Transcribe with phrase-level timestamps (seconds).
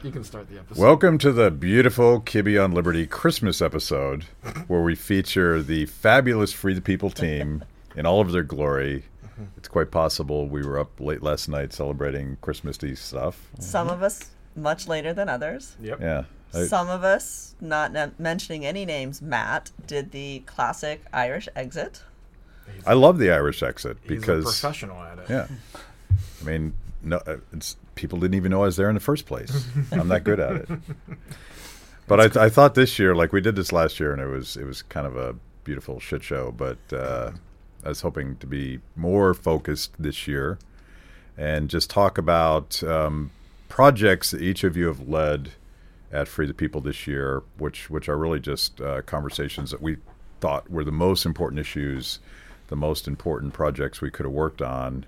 [0.00, 0.80] Just you can start the episode.
[0.80, 4.24] Welcome to the beautiful Kibbe on Liberty Christmas episode,
[4.66, 7.64] where we feature the fabulous Free the People team
[7.96, 9.04] in all of their glory.
[9.56, 13.48] It's quite possible we were up late last night celebrating Christmasy stuff.
[13.58, 15.76] Some of us much later than others.
[15.80, 16.00] Yep.
[16.00, 16.24] Yeah.
[16.54, 22.02] I- Some of us, not ne- mentioning any names, Matt did the classic Irish exit.
[22.86, 25.26] I love the Irish exit He's a because professional at it.
[25.30, 25.46] yeah,
[26.40, 29.26] I mean, no, uh, it's people didn't even know I was there in the first
[29.26, 29.66] place.
[29.92, 30.68] I'm that good at it.
[32.08, 34.26] But I, th- I thought this year, like we did this last year, and it
[34.26, 36.50] was it was kind of a beautiful shit show.
[36.50, 37.32] But uh,
[37.84, 40.58] I was hoping to be more focused this year,
[41.36, 43.30] and just talk about um,
[43.68, 45.52] projects that each of you have led
[46.10, 49.98] at Free the People this year, which which are really just uh, conversations that we
[50.40, 52.18] thought were the most important issues,
[52.68, 55.06] the most important projects we could have worked on.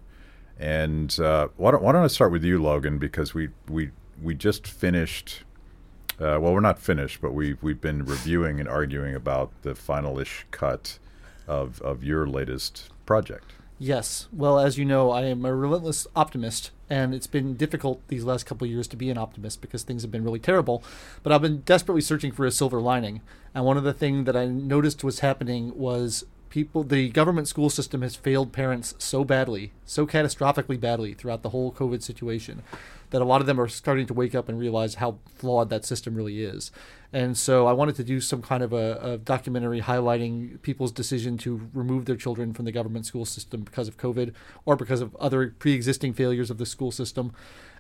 [0.63, 2.99] And uh, why don't why don't I start with you, Logan?
[2.99, 3.91] Because we we
[4.23, 5.43] we just finished.
[6.21, 10.47] Uh, well, we're not finished, but we we've been reviewing and arguing about the final-ish
[10.53, 11.01] cut
[11.49, 13.55] of of your latest project.
[13.81, 14.29] Yes.
[14.33, 18.47] Well, as you know, I am a relentless optimist, and it's been difficult these last
[18.47, 20.85] couple years to be an optimist because things have been really terrible.
[21.25, 23.21] But I've been desperately searching for a silver lining,
[23.53, 27.71] and one of the things that I noticed was happening was people the government school
[27.71, 32.63] system has failed parents so badly, so catastrophically badly throughout the whole COVID situation
[33.09, 35.87] that a lot of them are starting to wake up and realize how flawed that
[35.87, 36.71] system really is.
[37.11, 41.39] And so I wanted to do some kind of a, a documentary highlighting people's decision
[41.39, 44.35] to remove their children from the government school system because of COVID
[44.67, 47.33] or because of other pre existing failures of the school system.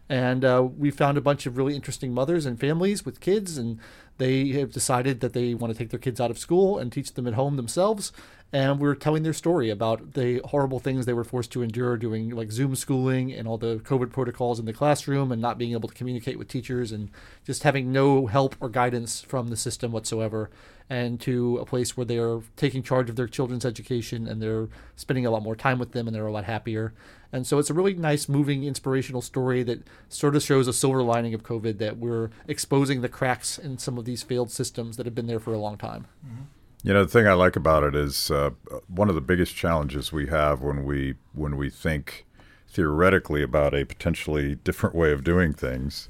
[0.08, 3.78] And uh, we found a bunch of really interesting mothers and families with kids, and
[4.18, 7.14] they have decided that they want to take their kids out of school and teach
[7.14, 8.12] them at home themselves.
[8.54, 12.28] And we're telling their story about the horrible things they were forced to endure doing
[12.30, 15.88] like Zoom schooling and all the COVID protocols in the classroom and not being able
[15.88, 17.10] to communicate with teachers and
[17.46, 20.50] just having no help or guidance from the system whatsoever.
[20.90, 24.68] And to a place where they are taking charge of their children's education and they're
[24.96, 26.92] spending a lot more time with them and they're a lot happier.
[27.32, 31.02] And so it's a really nice, moving, inspirational story that sort of shows a silver
[31.02, 35.06] lining of COVID that we're exposing the cracks in some of these failed systems that
[35.06, 36.06] have been there for a long time.
[36.26, 36.42] Mm-hmm.
[36.84, 38.50] You know, the thing I like about it is uh,
[38.88, 42.26] one of the biggest challenges we have when we when we think
[42.68, 46.08] theoretically about a potentially different way of doing things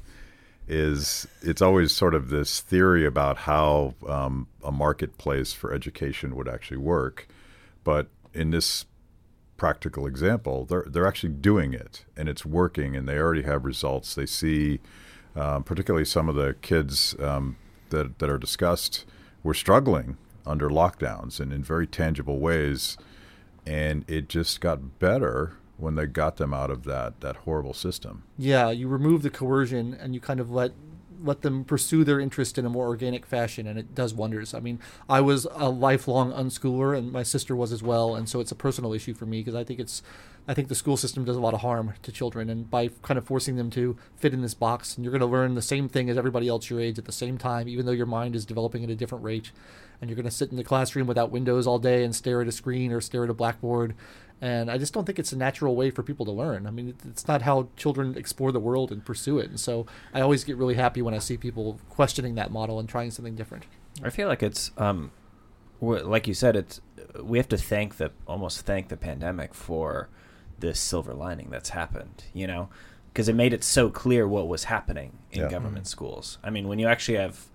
[0.66, 6.48] is it's always sort of this theory about how um, a marketplace for education would
[6.48, 7.28] actually work,
[7.84, 8.86] but in this
[9.58, 14.14] practical example, they're they're actually doing it and it's working, and they already have results.
[14.14, 14.80] They see,
[15.36, 17.56] um, particularly some of the kids um,
[17.90, 19.04] that that are discussed,
[19.42, 20.16] were struggling
[20.46, 22.96] under lockdowns and in very tangible ways,
[23.66, 28.22] and it just got better when they got them out of that that horrible system.
[28.38, 30.72] Yeah, you remove the coercion and you kind of let
[31.24, 34.54] let them pursue their interest in a more organic fashion and it does wonders.
[34.54, 38.40] I mean, I was a lifelong unschooler and my sister was as well, and so
[38.40, 40.02] it's a personal issue for me because I think it's
[40.46, 43.16] I think the school system does a lot of harm to children and by kind
[43.16, 45.88] of forcing them to fit in this box and you're going to learn the same
[45.88, 48.44] thing as everybody else your age at the same time even though your mind is
[48.44, 49.52] developing at a different rate
[50.02, 52.48] and you're going to sit in the classroom without windows all day and stare at
[52.48, 53.94] a screen or stare at a blackboard
[54.42, 56.66] and I just don't think it's a natural way for people to learn.
[56.66, 59.48] I mean, it's not how children explore the world and pursue it.
[59.48, 62.88] And so I always get really happy when I see people questioning that model and
[62.88, 63.62] trying something different.
[64.02, 65.12] I feel like it's um,
[65.80, 66.80] like you said, it's
[67.22, 70.08] we have to thank the almost thank the pandemic for
[70.58, 72.24] this silver lining that's happened.
[72.34, 72.68] You know,
[73.12, 75.50] because it made it so clear what was happening in Yeah.
[75.50, 76.38] government schools.
[76.42, 77.46] I mean, when you actually have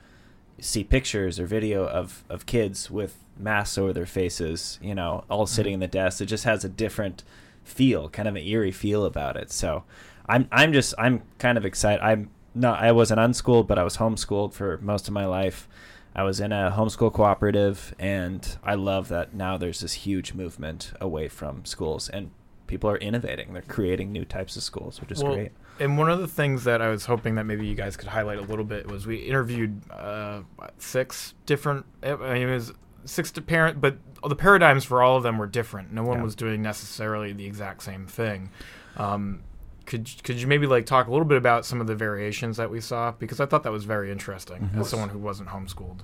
[0.60, 5.46] see pictures or video of of kids with masks over their faces, you know, all
[5.46, 5.54] mm-hmm.
[5.54, 7.24] sitting in the desk, it just has a different
[7.64, 9.52] feel, kind of an eerie feel about it.
[9.52, 9.84] So,
[10.28, 12.04] I'm I'm just I'm kind of excited.
[12.04, 15.68] I'm not I wasn't unschooled, but I was homeschooled for most of my life.
[16.16, 20.92] I was in a homeschool cooperative, and I love that now there's this huge movement
[21.00, 22.32] away from schools, and
[22.66, 23.54] people are innovating.
[23.54, 25.52] They're creating new types of schools, which is Well, great.
[25.80, 28.38] And one of the things that I was hoping that maybe you guys could highlight
[28.40, 30.42] a little bit was we interviewed uh,
[30.78, 31.86] six different.
[32.04, 32.74] I mean, it was
[33.06, 33.98] six to parent, but
[34.28, 35.94] the paradigms for all of them were different.
[35.94, 36.24] No one Yeah.
[36.24, 38.50] was doing necessarily the exact same thing.
[38.98, 39.44] Um,
[39.86, 42.70] could could you maybe like talk a little bit about some of the variations that
[42.70, 46.00] we saw because I thought that was very interesting as someone who wasn't homeschooled.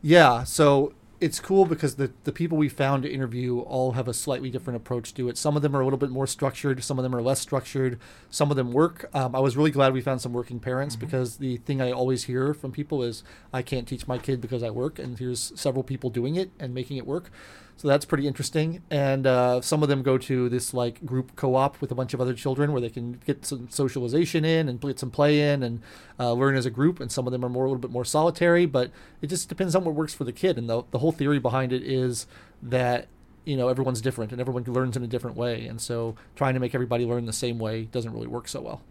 [0.00, 4.14] Yeah, so it's cool because the, the people we found to interview all have a
[4.14, 5.36] slightly different approach to it.
[5.36, 7.98] Some of them are a little bit more structured, some of them are less structured,
[8.30, 9.08] some of them work.
[9.12, 12.24] Um, I was really glad we found some working parents because the thing I always
[12.24, 15.82] hear from people is, I can't teach my kid because I work, and here's several
[15.82, 17.30] people doing it and making it work.
[17.78, 18.82] So that's pretty interesting.
[18.90, 22.20] And uh, some of them go to this like group co-op with a bunch of
[22.20, 25.80] other children where they can get some socialization in and get some play in and
[26.18, 26.98] uh, learn as a group.
[26.98, 28.66] And some of them are more a little bit more solitary.
[28.66, 28.90] But
[29.22, 30.58] it just depends on what works for the kid.
[30.58, 32.26] And the the whole theory behind it is
[32.60, 33.06] that
[33.44, 35.64] you know everyone's different and everyone learns in a different way.
[35.68, 38.82] And so trying to make everybody learn the same way doesn't really work so well.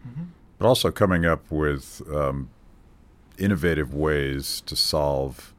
[0.57, 2.49] But also coming up with um,
[3.37, 5.53] innovative ways to solve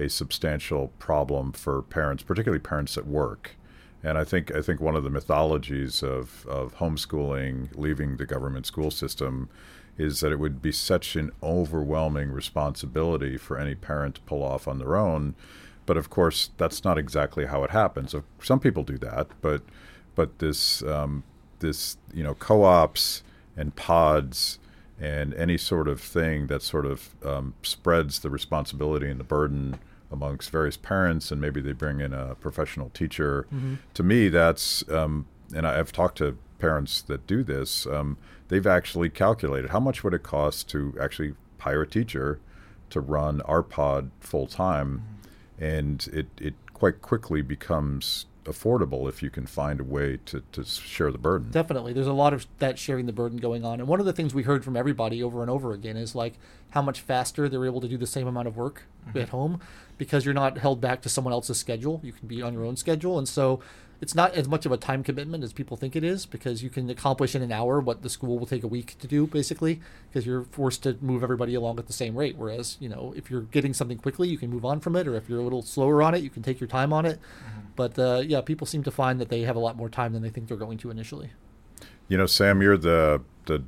[0.00, 3.56] a substantial problem for parents, particularly parents at work.
[4.02, 8.66] And I think I think one of the mythologies of, of homeschooling, leaving the government
[8.66, 9.50] school system,
[9.98, 14.66] is that it would be such an overwhelming responsibility for any parent to pull off
[14.66, 15.34] on their own.
[15.84, 18.14] But of course, that's not exactly how it happens.
[18.42, 19.62] Some people do that, but
[20.14, 21.24] but this um,
[21.58, 23.22] this you know co-ops
[23.56, 24.58] and pods
[24.98, 29.78] and any sort of thing that sort of um, spreads the responsibility and the burden
[30.10, 33.46] amongst various parents, and maybe they bring in a professional teacher.
[33.94, 37.86] To me, that's um, and I- I've talked to parents that do this.
[37.86, 38.16] Um,
[38.48, 42.40] they've actually calculated how much would it cost to actually hire a teacher
[42.90, 45.02] to run our pod full time,
[45.58, 50.64] and it it quite quickly becomes affordable if you can find a way to, to
[50.64, 51.50] share the burden.
[51.50, 51.92] Definitely.
[51.92, 53.80] There's a lot of that sharing the burden going on.
[53.80, 56.34] And one of the things we heard from everybody over and over again is like
[56.70, 58.84] how much faster they're able to do the same amount of work
[59.14, 59.60] at home
[60.00, 62.00] because you're not held back to someone else's schedule.
[62.02, 63.18] You can be on your own schedule.
[63.18, 63.60] And so
[64.00, 66.70] it's not as much of a time commitment as people think it is because you
[66.70, 69.78] can accomplish in an hour what the school will take a week to do basically
[70.08, 73.30] because you're forced to move everybody along at the same rate whereas you know if
[73.30, 75.60] you're getting something quickly you can move on from it or if you're a little
[75.60, 77.20] slower on it you can take your time on it
[77.76, 80.22] but uh, yeah people seem to find that they have a lot more time than
[80.22, 81.28] they think they're going to initially
[82.08, 83.62] You know, Sam, you're the the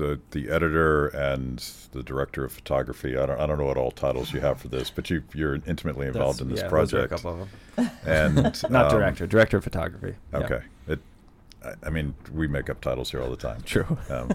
[0.00, 1.58] the, the editor and
[1.92, 3.16] the director of photography.
[3.18, 5.56] I don't, I don't know what all titles you have for this, but you you're
[5.66, 7.22] intimately involved That's- in this yeah, those are a project.
[7.22, 7.90] couple of them.
[8.06, 10.16] And Not um, director, director of photography.
[10.32, 10.38] Yeah.
[10.38, 10.60] Okay.
[10.88, 11.00] It,
[11.62, 13.60] I, I mean, we make up titles here all the time.
[13.62, 13.98] True.
[14.10, 14.32] Um,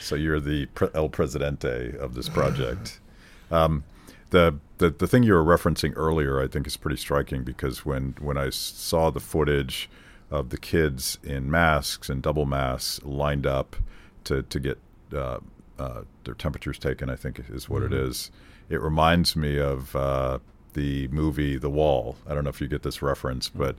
[0.00, 3.00] so you're the pre- El Presidente of this project.
[3.50, 3.84] Um,
[4.30, 8.14] the, the the thing you were referencing earlier, I think, is pretty striking because when
[8.18, 9.88] when I saw the footage
[10.30, 13.76] of the kids in masks and double masks lined up
[14.24, 14.78] to to get
[15.14, 15.38] uh,
[15.78, 18.30] uh, their temperatures taken, I think is what it is.
[18.68, 20.38] It reminds me of uh,
[20.74, 22.16] the movie The Wall.
[22.26, 23.76] I don't know if you get this reference, but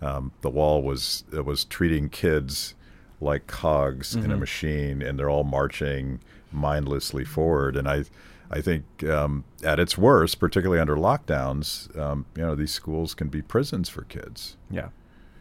[0.00, 2.74] um, The Wall was it was treating kids
[3.20, 6.20] like cogs in a machine, and they're all marching
[6.52, 7.76] mindlessly forward.
[7.76, 8.04] And I,
[8.50, 13.28] I think um, at its worst, particularly under lockdowns, um, you know, these schools can
[13.28, 14.56] be prisons for kids.
[14.70, 14.90] Yeah.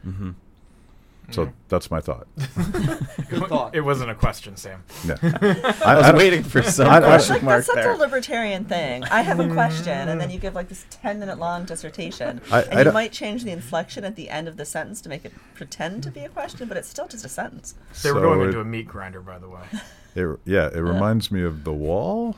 [0.06, 0.32] Mm-hmm.
[1.30, 2.26] So that's my thought.
[3.30, 4.84] good thought It wasn't a question, Sam.
[5.06, 5.18] Yeah.
[5.86, 7.92] I was don't- waiting for some I- I- question Like, mark that's such there.
[7.92, 9.04] a libertarian thing.
[9.06, 12.80] I have a question, and then you give like this ten-minute long dissertation, I- and
[12.80, 15.34] I you might change the inflection at the end of the sentence to make it
[15.54, 17.76] pretend to be a question, but it's still just a sentence.
[18.04, 19.62] They were So going it- into a meat grinder, by the way.
[20.16, 22.36] It, yeah, it reminds me of The Wall.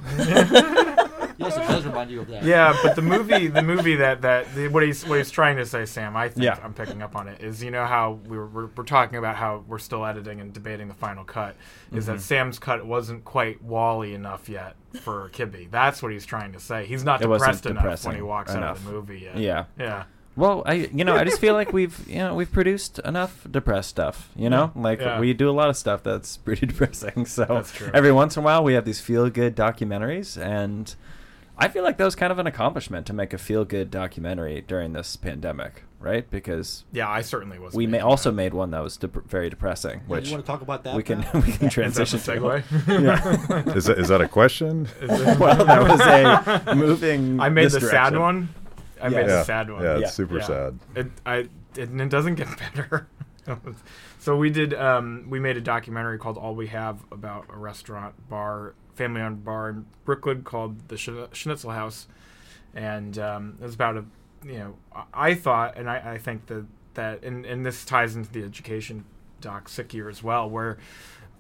[1.40, 4.54] Yes it does remind you of that Yeah, but the movie, the movie that that
[4.54, 6.60] the, what he's what he's trying to say, Sam, I think Yeah.
[6.64, 7.42] I'm picking up on it.
[7.42, 10.54] Is you know how we were, we're, we're talking about how we're still editing and
[10.54, 11.56] debating the final cut.
[11.92, 12.14] Is Mm-hmm.
[12.18, 15.72] that Sam's cut wasn't quite Wally enough yet for Kibbe?
[15.72, 16.86] That's what he's trying to say.
[16.86, 19.38] He's not It depressed enough when he depressing walks out of the movie yet.
[19.38, 19.66] Yeah.
[19.78, 20.04] yeah.
[20.36, 23.90] Well, I you know I just feel like we've you know we've produced enough depressed
[23.90, 24.30] stuff.
[24.38, 25.20] You know, like Yeah.
[25.20, 27.26] we do a lot of stuff that's pretty depressing.
[27.26, 27.90] So That's true.
[27.94, 30.96] every once in a while we have these feel good documentaries, and
[31.60, 34.62] I feel like that was kind of an accomplishment to make a feel good documentary
[34.62, 36.30] during this pandemic, right?
[36.32, 37.74] Because Yeah, I certainly was.
[37.74, 38.36] we may also that.
[38.36, 40.96] made one that was dep- very depressing, Yeah, which you want to talk about that
[40.96, 41.34] we can Matt?
[41.36, 42.32] we can Is that the transition to.
[42.32, 43.04] segue?
[43.04, 43.74] Yeah.
[43.76, 44.88] Is that, is that a question?
[45.02, 47.40] Is well, that was a moving.
[47.40, 48.50] I made the sad one.
[49.02, 49.10] I Yeah.
[49.10, 49.84] made yeah, the sad one.
[49.84, 50.08] yeah, it's Yeah.
[50.10, 50.46] super Yeah.
[50.46, 50.80] sad.
[50.96, 51.36] It I
[51.76, 53.08] it, it doesn't get better.
[54.20, 58.16] so we did um, we made a documentary called All We Have about a restaurant
[58.30, 62.08] bar family owned bar in Brooklyn called the Schnitzel House,
[62.76, 64.06] and um, it was about a
[64.46, 64.76] you know
[65.14, 66.66] I- thought and I, I think that
[66.96, 69.06] that and, and this ties into the education
[69.42, 70.78] doc sick year as well where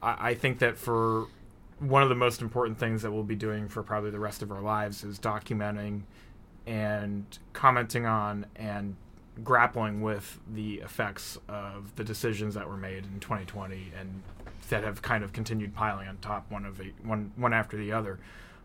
[0.02, 1.28] I, I think that for
[1.80, 4.52] one of the most important things that we'll be doing for probably the rest of
[4.52, 6.02] our lives is documenting
[6.66, 8.96] and commenting on and
[9.44, 14.22] grappling with the effects of the decisions that were made in 2020 and
[14.70, 17.92] that have kind of continued piling on top one of a, one one after the
[17.92, 18.20] other.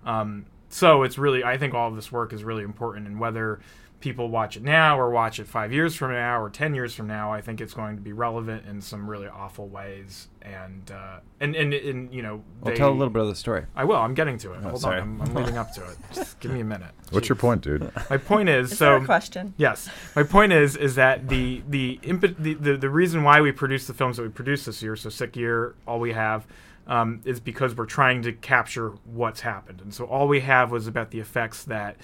[0.04, 3.60] Um, so it's really I think all of this work is really important and whether
[4.04, 7.06] people watch it now or watch it five years from now or ten years from
[7.06, 10.28] now, I think it's going to be relevant in some really awful ways.
[10.42, 13.34] And uh, and, and and you know, Well, they- tell a little bit of the
[13.34, 13.64] story.
[13.74, 13.96] I will.
[13.96, 14.60] I'm getting to it.
[14.62, 15.00] Hold sorry.
[15.00, 15.18] on.
[15.20, 15.96] I'm, I'm leading up to it.
[16.12, 16.90] Just give me a minute.
[17.12, 17.90] What's your point, dude?
[18.10, 19.54] My point is, Is so there a question?
[19.56, 23.52] Yes, my point is is that the the, imp- the the the reason why we
[23.52, 26.46] produce the films that we produce this year, so sick year, all we have,
[26.86, 30.86] um, is because we're trying to capture what's happened, and so all we have was
[30.86, 31.96] about the effects that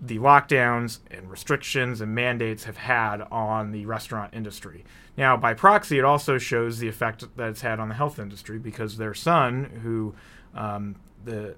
[0.00, 4.84] the lockdowns and restrictions and mandates have had on the restaurant industry.
[5.16, 8.58] Now, by proxy, it also shows the effect that it's had on the health industry
[8.58, 10.14] because their son, who
[10.54, 11.54] um, the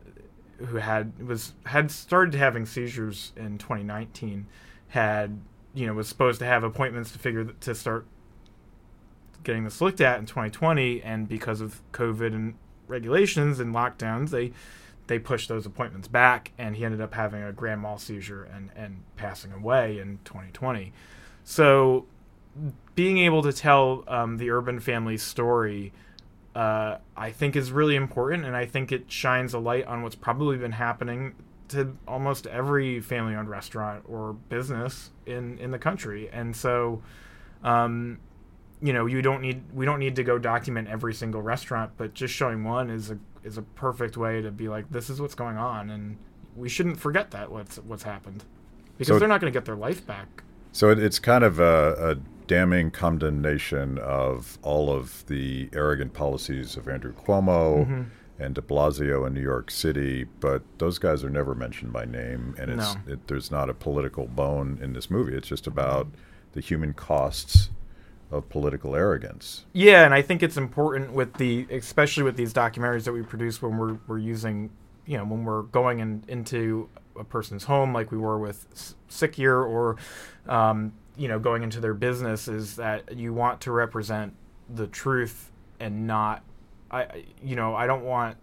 [0.58, 4.46] who had was had started having seizures in 2019
[4.88, 5.38] had
[5.74, 8.06] you know was supposed to have appointments to figure to start
[9.44, 12.54] getting this looked at in 2020 and because of covid and
[12.86, 14.50] regulations and lockdowns they
[15.06, 18.70] they pushed those appointments back and he ended up having a grand mal seizure and
[18.76, 20.92] and passing away in 2020
[21.44, 22.06] so
[22.94, 25.92] being able to tell um, the urban family's story
[26.56, 30.14] uh, I think is really important, and I think it shines a light on what's
[30.14, 31.34] probably been happening
[31.68, 36.30] to almost every family-owned restaurant or business in in the country.
[36.32, 37.02] And so,
[37.62, 38.20] um,
[38.80, 42.14] you know, you don't need we don't need to go document every single restaurant, but
[42.14, 45.34] just showing one is a is a perfect way to be like, this is what's
[45.34, 46.16] going on, and
[46.54, 48.44] we shouldn't forget that what's what's happened
[48.98, 50.42] because So- they're not going to get their life back.
[50.72, 52.14] So it, it's kind of a, a
[52.46, 58.02] damning condemnation of all of the arrogant policies of Andrew Cuomo Mm-hmm.
[58.38, 62.54] and De Blasio in New York City, but those guys are never mentioned by name,
[62.58, 63.00] and it's No.
[63.14, 65.34] it, there's not a political bone in this movie.
[65.34, 66.08] It's just about
[66.52, 67.70] the human costs
[68.30, 69.64] of political arrogance.
[69.72, 73.62] Yeah, and I think it's important with the, especially with these documentaries that we produce
[73.62, 74.70] when we're we're using,
[75.06, 79.38] you know, when we're going in, into a person's home, like we were with Sick
[79.38, 79.96] Year, or,
[80.48, 84.34] um, you know, going into their business, is that you want to represent
[84.74, 86.42] the truth and not,
[86.90, 88.36] I- you know, I don't want.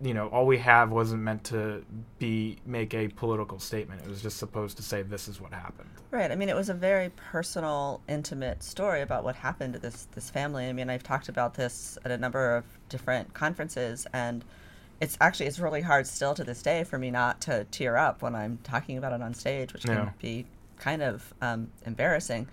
[0.00, 1.82] You know, all we have wasn't meant to
[2.18, 4.02] be make a political statement.
[4.02, 5.88] It was just supposed to say this is what happened.
[6.10, 6.30] Right.
[6.30, 10.28] I mean, it was a very personal, intimate story about what happened to this this
[10.28, 10.66] family.
[10.66, 14.44] I mean, I've talked about this at a number of different conferences, and
[15.00, 18.20] it's actually it's really hard still to this day for me not to tear up
[18.20, 19.94] when I'm talking about it on stage, which Yeah.
[19.96, 20.46] can be
[20.78, 22.48] kind of um, embarrassing.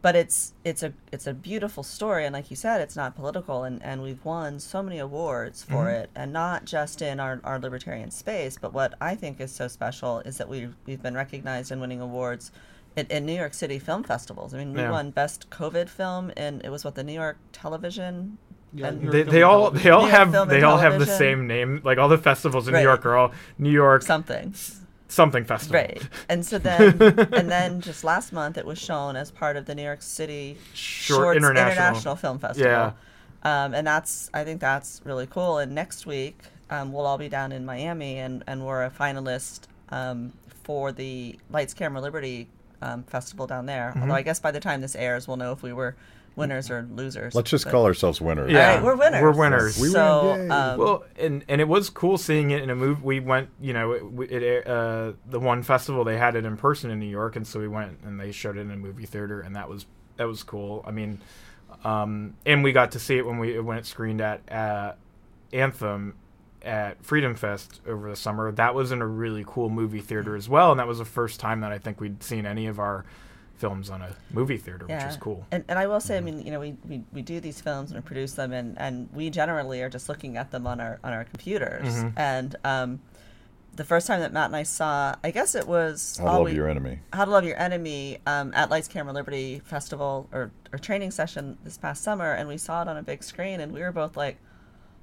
[0.00, 3.64] But it's it's a it's a beautiful story, and like you said, it's not political,
[3.64, 6.02] and, and we've won so many awards for mm-hmm.
[6.02, 8.56] it, and not just in our, our libertarian space.
[8.60, 12.00] But what I think is so special is that we we've been recognized in winning
[12.00, 12.52] awards
[12.96, 14.54] in, in New York City film festivals.
[14.54, 14.90] I mean, we Yeah.
[14.90, 18.38] won best COVID film, and it was what the New York Television.
[18.72, 19.84] Yeah, and- They, they all Television.
[19.84, 21.80] they all have Film and they all have the same name.
[21.84, 22.80] Like all the festivals in Right.
[22.80, 24.54] New York are all New York something.
[25.08, 25.80] Something festival.
[25.80, 26.02] Right.
[26.28, 29.74] And so then and then just last month it was shown as part of the
[29.74, 32.14] New York City Short Shorts International.
[32.14, 32.70] Film Festival.
[32.70, 32.92] Yeah.
[33.42, 35.58] Um, and that's I think that's really cool.
[35.58, 36.38] And next week
[36.70, 40.32] um, we'll all be down in Miami and, and we're a finalist um,
[40.64, 42.48] for the Lights Camera Liberty
[42.82, 43.90] um, festival down there.
[43.90, 44.02] Mm-hmm.
[44.02, 45.96] Although I guess by the time this airs we'll know if we were
[46.38, 47.34] winners or losers.
[47.34, 48.50] Let's just But- call ourselves winners.
[48.50, 49.22] Yeah, All right, we're winners.
[49.22, 49.78] We're winners.
[49.80, 53.00] We so win, um, Well, and and it was cool seeing it in a movie.
[53.02, 56.90] We went, you know, it, it uh, the one festival they had it in person
[56.90, 59.40] in New York, and so we went and they showed it in a movie theater,
[59.40, 60.84] and that was that was cool.
[60.86, 61.20] I mean,
[61.84, 64.92] um, and we got to see it when we when it screened at uh,
[65.52, 66.14] Anthem
[66.62, 68.50] at Freedom Fest over the summer.
[68.52, 71.38] That was in a really cool movie theater as well, and that was the first
[71.40, 73.04] time that I think we'd seen any of our
[73.58, 75.44] films on a movie theater, which is cool.
[75.50, 77.90] And, and I will say, I mean, you know, we, we, we do these films
[77.90, 80.98] and we produce them, and, and we generally are just looking at them on our
[81.04, 81.88] on our computers.
[81.88, 82.12] Mhm.
[82.16, 83.00] And um,
[83.74, 86.44] the first time that Matt and I saw, I guess it was I All love
[86.46, 87.00] We- your enemy.
[87.12, 91.58] How to Love Your Enemy um, at Lights Camera Liberty Festival or, or training session
[91.64, 94.16] this past summer, and we saw it on a big screen, and we were both
[94.16, 94.36] like,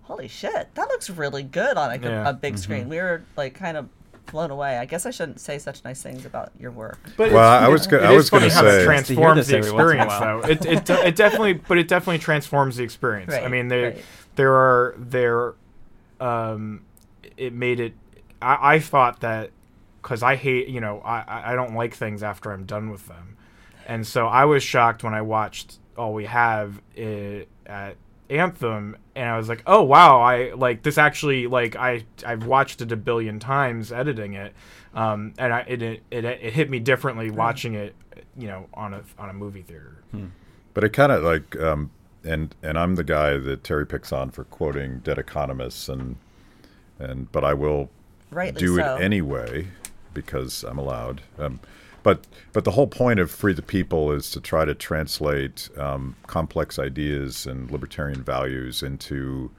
[0.03, 2.29] "Holy shit, that looks really good on a, Yeah.
[2.29, 3.89] a big screen." We were like kind of
[4.25, 4.77] blown away.
[4.77, 6.99] I guess I shouldn't say such nice things about your work.
[7.17, 9.47] But Well, I was go- it I was gonna funny how say- it Nice transforms
[9.47, 10.39] the every once in a experience, though.
[10.49, 13.33] It, it, it definitely, but it definitely transforms the experience.
[13.33, 14.05] I mean, there right.
[14.35, 15.53] there are there,
[16.19, 16.81] um,
[17.37, 17.93] it made it.
[18.41, 19.51] I, I thought that
[20.01, 23.07] because I hate, you know, I I- I don't like things after I'm done with
[23.07, 23.37] them,
[23.87, 27.95] and so I was shocked when I watched All We Have it, at
[28.29, 32.81] Anthem, and I was like, oh wow, I like this actually like I I've watched
[32.81, 34.53] it a billion times editing it,
[34.93, 37.95] um, and I it, it it it hit me differently watching it,
[38.37, 40.03] you know, on a on a movie theater.
[40.73, 41.91] But it kind of like, um,
[42.23, 46.17] and and I'm the guy that Terry picks on for quoting dead economists, and
[46.99, 47.89] and but I will
[48.31, 48.95] Rightly do so.
[48.95, 49.67] it anyway
[50.15, 51.21] because I'm allowed.
[51.37, 51.59] Um,
[52.01, 56.15] but but the whole point of Free the People is to try to translate um,
[56.25, 59.51] complex ideas and libertarian values into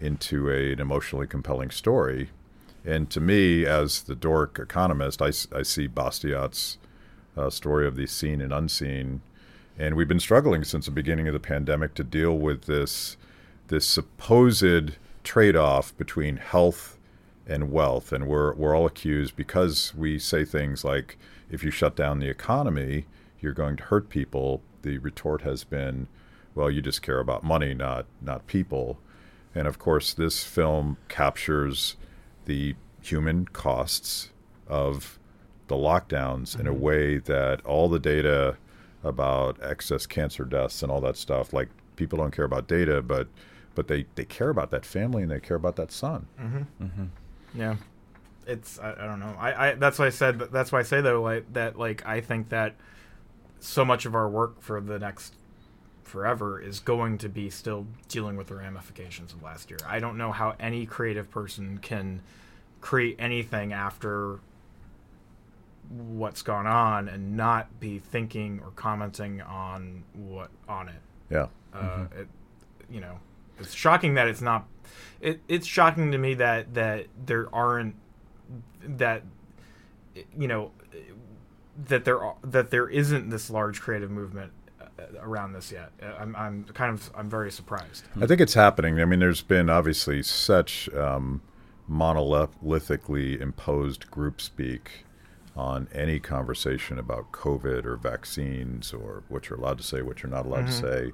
[0.00, 2.30] into a, an emotionally compelling story.
[2.84, 5.30] And to me, as the dork economist, I
[5.62, 6.78] see Bastiat's
[7.36, 9.22] uh, story of the seen and unseen.
[9.78, 13.16] And we've been struggling since the beginning of the pandemic to deal with this
[13.68, 16.95] this supposed trade-off between health
[17.46, 21.18] and wealth, and we're we're all accused because we say things like,
[21.50, 23.06] "If you shut down the economy,
[23.40, 26.08] you're going to hurt people." The retort has been,
[26.54, 28.98] "Well, you just care about money, not not people."
[29.54, 31.96] And of course, this film captures
[32.44, 34.30] the human costs
[34.66, 35.18] of
[35.68, 36.80] the lockdowns in a mm-hmm.
[36.80, 38.56] way that all the data
[39.02, 43.28] about excess cancer deaths and all that stuff, like people don't care about data, but
[43.74, 46.26] but they, they care about that family and they care about that son.
[46.40, 46.84] Mm-hmm.
[46.84, 47.04] Mm-hmm.
[47.56, 47.76] Yeah,
[48.46, 49.34] it's I, I don't know.
[49.38, 52.20] I, I that's why I said that's why I say though like that like I
[52.20, 52.74] think that
[53.60, 55.34] so much of our work for the next
[56.02, 59.78] forever is going to be still dealing with the ramifications of last year.
[59.86, 62.22] I don't know how any creative person can
[62.80, 64.38] create anything after
[65.88, 71.00] what's gone on and not be thinking or commenting on what on it.
[71.30, 71.46] Yeah.
[71.72, 72.28] Uh, it,
[72.90, 73.18] you know,
[73.58, 74.66] it's shocking that it's not.
[75.20, 77.96] It, it's shocking to me that that there aren't
[78.82, 79.22] that
[80.38, 80.70] you know
[81.88, 85.90] that there are, that there isn't this large creative movement uh, around this yet.
[86.02, 88.04] Uh, I'm I'm kind of I'm very surprised.
[88.20, 89.00] I think it's happening.
[89.00, 91.42] I mean, there's been obviously such um,
[91.90, 95.04] monolithically imposed group speak
[95.56, 100.30] on any conversation about COVID or vaccines or what you're allowed to say, what you're
[100.30, 101.12] not allowed to say.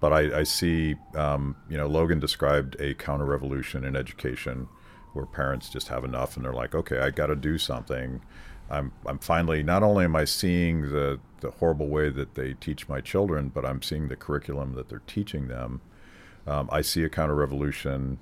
[0.00, 4.68] But I, I see, um, you know, Logan described a counter revolution in education
[5.14, 8.20] where parents just have enough and they're like, okay, I got to do something.
[8.68, 12.88] I'm, I'm finally, not only am I seeing the, the horrible way that they teach
[12.88, 15.80] my children, but I'm seeing the curriculum that they're teaching them.
[16.46, 18.18] Um, I see a counter revolution,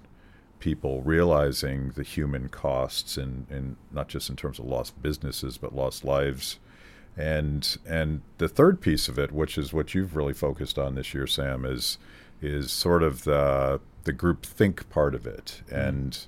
[0.60, 5.74] people realizing the human costs, and in, not just in terms of lost businesses, but
[5.74, 6.58] lost lives.
[7.16, 11.14] And and the third piece of it, which is what you've really focused on this
[11.14, 11.98] year, Sam, is
[12.42, 16.27] is sort of the the group think part of it, and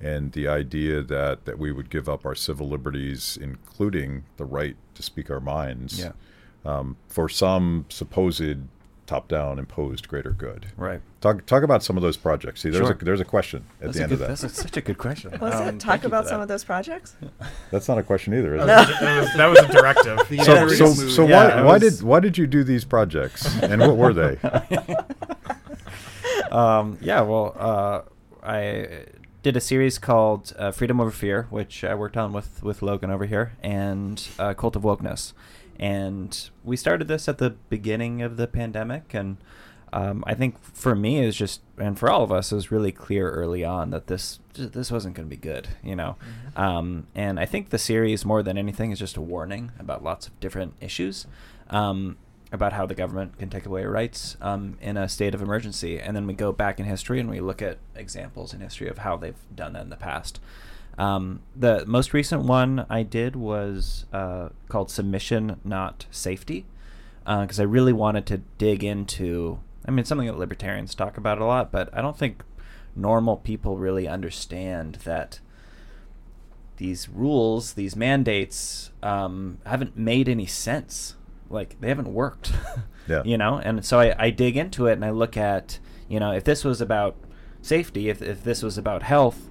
[0.00, 4.76] and the idea that that we would give up our civil liberties, including the right
[4.94, 6.12] to speak our minds, Yeah.
[6.64, 8.58] um, for some supposed
[9.08, 10.66] top-down imposed greater good.
[10.76, 11.00] Right.
[11.20, 12.60] Talk talk about some of those projects.
[12.60, 12.96] See, there's Sure.
[13.00, 14.28] a there's a question at That's the end good, of that.
[14.28, 15.36] That's a, such a good question.
[15.40, 17.16] Was Um, it talk about some of those projects?
[17.72, 18.92] That's not a question either, is That it?
[18.92, 20.18] was, that was, that was a directive.
[20.28, 23.46] The So, so, so Yeah, why it why did why did you do these projects
[23.62, 24.36] and what were they?
[26.50, 28.00] um, yeah, well, uh,
[28.42, 29.04] I
[29.42, 33.10] did a series called uh, Freedom Over Fear, which I worked on with, with Logan
[33.10, 35.32] over here, and uh, Cult of Wokeness.
[35.78, 39.36] And we started this at the beginning of the pandemic, and
[39.92, 42.92] um, I think for me is just, and for all of us, it was really
[42.92, 46.16] clear early on that this this wasn't going to be good, you know.
[46.56, 50.26] Um, and I think the series, more than anything, is just a warning about lots
[50.26, 51.26] of different issues.
[51.70, 52.16] Um,
[52.50, 56.00] about how the government can take away rights um, in a state of emergency.
[56.00, 58.98] And then we go back in history and we look at examples in history of
[58.98, 60.40] how they've done that in the past.
[60.98, 66.66] Um, the most recent one I did was uh, called Submission, Not Safety,
[67.24, 69.60] because I really wanted to dig into.
[69.86, 72.42] I mean, something that libertarians talk about a lot, but I don't think
[72.94, 75.40] normal people really understand that
[76.78, 81.14] these rules, these mandates, um, haven't made any sense.
[81.48, 82.52] Like they haven't worked.
[83.08, 83.22] Yeah.
[83.24, 85.78] you know, and so I, I dig into it and I look at,
[86.10, 87.16] you know, if this was about
[87.62, 89.47] safety, if if this was about health,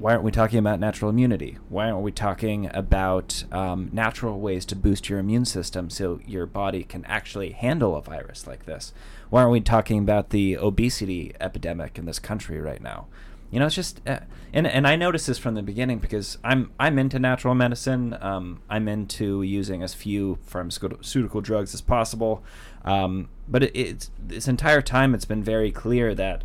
[0.00, 1.58] why aren't we talking about natural immunity?
[1.68, 6.46] Why aren't we talking about um, natural ways to boost your immune system so your
[6.46, 8.94] body can actually handle a virus like this?
[9.28, 13.08] Why aren't we talking about the obesity epidemic in this country right now?
[13.50, 14.20] You know, it's just, uh,
[14.54, 18.16] and and I noticed this from the beginning because I'm I'm into natural medicine.
[18.20, 22.42] Um, I'm into using as few pharmaceutical drugs as possible.
[22.84, 26.42] Um, but it, it's this entire time, it's been very clear that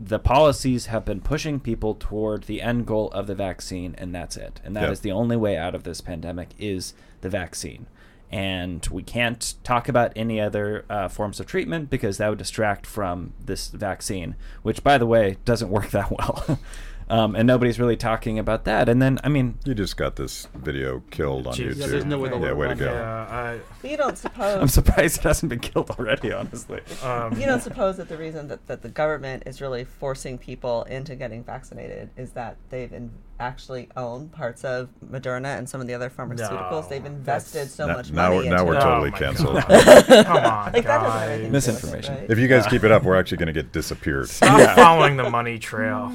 [0.00, 4.36] the policies have been pushing people toward the end goal of the vaccine, and that's
[4.36, 4.60] it.
[4.64, 5.02] And that is Yeah.
[5.02, 7.86] the only way out of this pandemic is the vaccine.
[8.30, 12.86] And we can't talk about any other uh, forms of treatment because that would distract
[12.86, 16.58] from this vaccine, which, by the way, doesn't work that well.
[17.10, 18.88] um, and nobody's really talking about that.
[18.88, 21.70] And then, I mean, You just got this video killed on Jeez.
[21.72, 21.76] YouTube.
[21.78, 22.92] Yeah, there's no way to yeah, way to go.
[22.92, 24.60] Yeah, you don't suppose.
[24.60, 26.80] I'm surprised it hasn't been killed already, honestly.
[27.02, 30.82] Um, You don't suppose that the reason that, that the government is really forcing people
[30.84, 33.10] into getting vaccinated is that they've in,
[33.40, 36.70] actually own parts of Moderna and some of the other pharmaceuticals.
[36.70, 38.80] No, They've invested so Now- much now money we're- now into we're it.
[38.80, 39.56] totally my canceled.
[39.62, 41.40] Come on, Like that doesn't have anything guys.
[41.40, 42.14] to it, Misinformation.
[42.16, 42.30] right?
[42.30, 44.28] If you guys keep it up, we're actually going to get disappeared.
[44.28, 46.12] Stop following the money trail.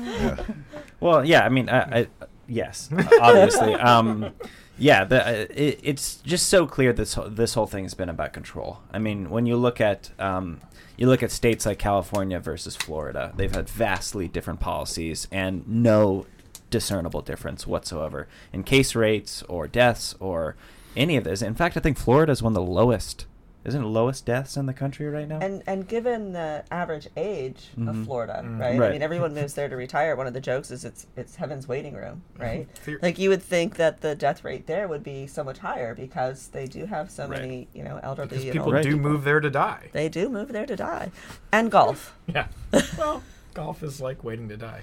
[1.00, 2.08] Well, yeah, I mean, I, I,
[2.48, 2.90] yes,
[3.22, 3.74] obviously.
[3.84, 4.34] Um,
[4.78, 8.10] yeah, the, uh, it, it's just so clear this whole- this whole thing has been
[8.10, 8.80] about control.
[8.92, 10.62] I mean, when you look at um,
[10.98, 16.26] you look at states like California versus Florida, they've had vastly different policies and no
[16.74, 20.56] discernible difference whatsoever in case rates or deaths or
[20.98, 21.42] any of this.
[21.42, 23.26] In fact, I think Florida is one of the lowest,
[23.64, 25.40] isn't it lowest deaths in the country right now?
[25.40, 28.06] And and given the average age of Mhm.
[28.06, 28.60] Florida, Mhm.
[28.60, 28.82] right?
[28.82, 30.16] I mean, everyone moves there to retire.
[30.16, 32.68] One of the jokes is it's it's heaven's waiting room, right?
[32.86, 35.94] Theor- like you would think that the death rate there would be so much higher
[35.96, 37.40] because they do have so Right.
[37.42, 38.84] many, you know, elderly Because and people older Right.
[38.84, 39.90] do move there to die.
[39.94, 41.12] They do move there to die,
[41.52, 42.16] and golf.
[42.28, 42.48] Yeah.
[42.98, 44.82] Well, golf is like waiting to die.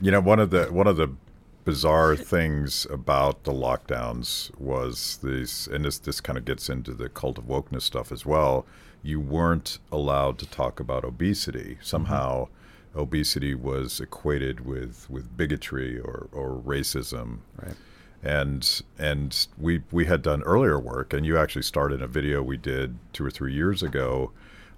[0.00, 1.10] You know, one of the one of the
[1.64, 7.08] bizarre things about the lockdowns was these, and this this kind of gets into the
[7.08, 8.64] cult of wokeness stuff as well.
[9.02, 11.78] You weren't allowed to talk about obesity.
[11.82, 12.48] Somehow,
[12.94, 17.38] obesity was equated with with bigotry or or racism.
[17.62, 17.76] Right.
[18.22, 22.58] and and we we had done earlier work and you actually started a video we
[22.58, 24.30] did two or three years ago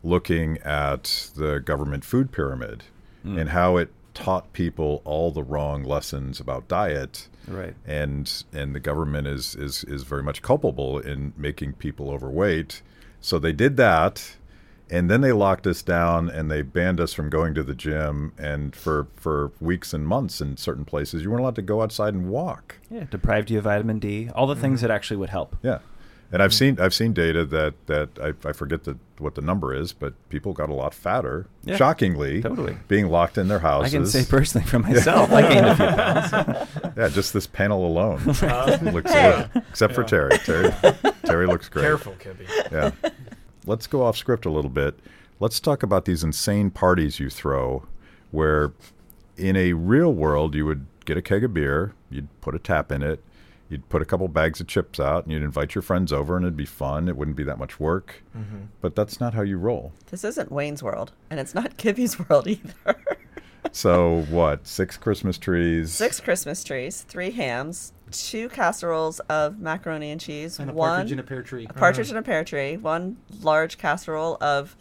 [0.04, 2.84] looking at the government food pyramid
[3.24, 3.40] Mm.
[3.40, 7.28] and how it taught people all the wrong lessons about diet.
[7.48, 7.74] Right.
[7.84, 12.82] and and the government is is is very much culpable in making people overweight.
[13.20, 14.36] So they did that
[14.92, 18.32] and then they locked us down and they banned us from going to the gym
[18.36, 22.12] and for for weeks and months in certain places you weren't allowed to go outside
[22.12, 22.76] and walk.
[22.90, 24.88] Yeah, deprived you of vitamin D, all the things mm-hmm.
[24.88, 25.56] that actually would help.
[25.62, 25.78] yeah,
[26.32, 29.74] and I've seen I've seen data that that I, I forget the, what the number
[29.74, 31.46] is, but people got a lot fatter.
[31.64, 32.76] Yeah, shockingly, totally.
[32.88, 33.94] being locked in their houses.
[33.94, 36.68] I can say personally for myself, I gained a few pounds.
[36.96, 39.46] yeah, just this panel alone Uh, looks Hey.
[39.52, 40.06] good, except for Yeah.
[40.38, 40.38] Terry.
[40.38, 40.72] Terry
[41.24, 41.82] Terry looks great.
[41.82, 42.46] Careful, Kibbe.
[42.72, 42.90] Yeah.
[43.66, 44.98] Let's go off script a little bit.
[45.38, 47.84] Let's talk about these insane parties you throw
[48.30, 48.72] where
[49.36, 52.90] in a real world you would get a keg of beer, you'd put a tap
[52.92, 53.22] in it,
[53.72, 56.44] you'd put a couple bags of chips out, and you'd invite your friends over and
[56.44, 57.08] it'd be fun.
[57.08, 58.22] It wouldn't be that much work.
[58.36, 58.66] Mm-hmm.
[58.80, 59.92] But that's not how you roll.
[60.10, 62.96] This isn't Wayne's World, and it's not Kibbe's World either.
[63.72, 64.66] So what?
[64.66, 65.92] Six Christmas trees.
[65.92, 71.12] Six Christmas trees, three hams, two casseroles of macaroni and cheese, And a one partridge
[71.12, 71.66] in a pear tree.
[71.68, 74.76] a partridge in a pear tree, one large casserole of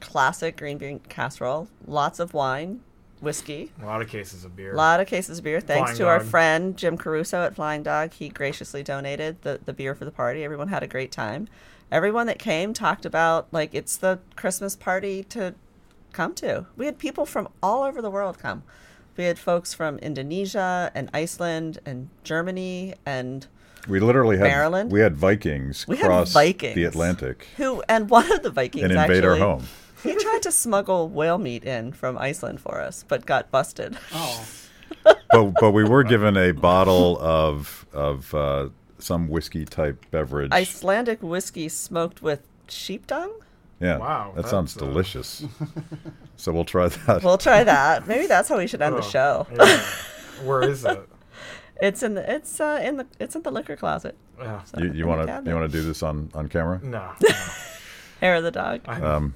[0.00, 2.80] classic green bean casserole, lots of wine,
[3.20, 4.72] whiskey, A lot of cases of beer.
[4.72, 5.60] a lot of cases of beer.
[5.60, 9.72] Thanks Flying to our friend Jim Caruso at Flying Dog, he graciously donated the, the
[9.72, 10.44] beer for the party.
[10.44, 11.48] Everyone had a great time.
[11.90, 15.54] Everyone that came talked about like it's the Christmas party to
[16.12, 16.66] come to.
[16.76, 18.62] We had people from all over the world come.
[19.16, 23.46] We had folks from Indonesia and Iceland and Germany and
[23.88, 24.92] We literally had Maryland?
[24.92, 26.74] we had Vikings We had Vikings.
[26.76, 29.64] the Atlantic who and one of the Vikings and invade actually our home.
[30.02, 33.96] He tried to smuggle whale meat in from Iceland for us, but got busted.
[34.12, 34.44] Oh,
[35.04, 40.52] but but we were given a bottle of of uh, some whiskey type beverage.
[40.52, 43.32] Icelandic whiskey smoked with sheep dung.
[43.80, 43.98] Yeah.
[43.98, 45.44] Wow, That sounds uh, delicious.
[46.36, 47.22] so we'll try that.
[47.22, 48.08] We'll try that.
[48.08, 49.46] Maybe that's how we should end the Oh, show.
[49.56, 49.80] yeah.
[50.44, 51.08] Where is it?
[51.80, 54.16] It's in the it's uh, in the it's in the liquor closet.
[54.40, 54.62] Yeah.
[54.64, 56.80] So, you you want to you want to do this on on camera?
[56.82, 57.12] No.
[57.22, 57.28] no.
[58.20, 58.80] hair of the dog.
[58.86, 59.34] I, Um,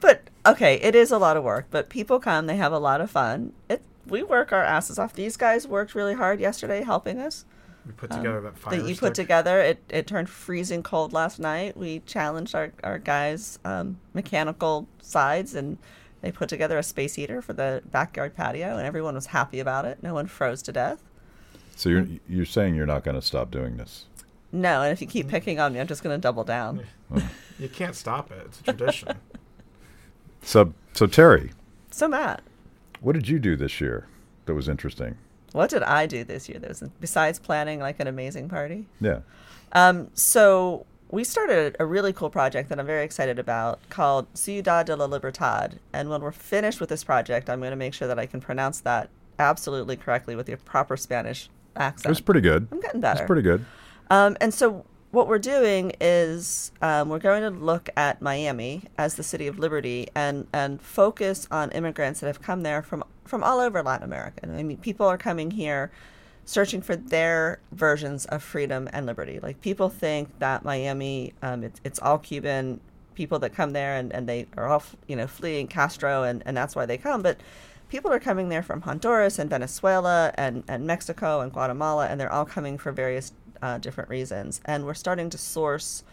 [0.00, 1.66] But okay, it is a lot of work.
[1.70, 3.52] But people come, they have a lot of fun.
[3.68, 5.14] It we work our asses off.
[5.14, 7.44] These guys worked really hard yesterday helping us.
[7.86, 9.60] we put together that fire that you put together.
[9.60, 11.76] It, it turned freezing cold last night.
[11.76, 15.78] We challenged our, our guys' um, mechanical sides and
[16.20, 19.84] they put together a space heater for the backyard patio and everyone was happy about
[19.84, 20.02] it.
[20.02, 21.02] No one froze to death.
[21.76, 24.06] so you're you're saying you're not going to stop doing this?
[24.52, 26.84] No, and if you keep picking on me, I'm just going to double down.
[27.58, 28.42] You can't stop it.
[28.46, 29.08] It's a tradition.
[30.44, 31.50] So so Terry,
[31.90, 32.42] So, Matt,
[33.00, 34.06] what did you do this year
[34.46, 35.16] that was interesting?
[35.52, 38.86] what did I do this year that was besides planning like an amazing party?
[39.00, 39.20] Yeah.
[39.72, 44.86] Um, so we started a really cool project that I'm very excited about called Ciudad
[44.86, 45.78] de la Libertad.
[45.92, 48.40] And when we're finished with this project, I'm going to make sure that I can
[48.40, 52.06] pronounce that absolutely correctly with the proper Spanish accent.
[52.06, 52.66] It was pretty good.
[52.72, 53.22] I'm getting It better.
[53.22, 53.64] was pretty good.
[54.10, 59.14] Um, and so what we're doing is um, we're going to look at Miami as
[59.14, 63.44] the city of liberty and, and focus on immigrants that have come there from, from
[63.44, 64.40] all over Latin America.
[64.42, 65.92] I mean, people are coming here
[66.44, 69.38] searching for their versions of freedom and liberty.
[69.40, 72.80] Like people think that Miami, um, it's, it's all Cuban
[73.14, 76.56] people that come there and, and they are all, you know, fleeing Castro and, and
[76.56, 77.22] that's why they come.
[77.22, 77.38] But
[77.88, 82.32] people are coming there from Honduras and Venezuela and, and Mexico and Guatemala, and they're
[82.32, 83.32] all coming for various
[83.64, 84.60] uh, different reasons.
[84.66, 86.04] And we're starting to source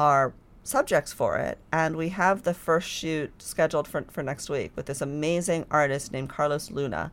[0.00, 1.58] our subjects for it.
[1.72, 6.12] And we have the first shoot scheduled for, for next week with this amazing artist
[6.12, 7.12] named Carlos Luna.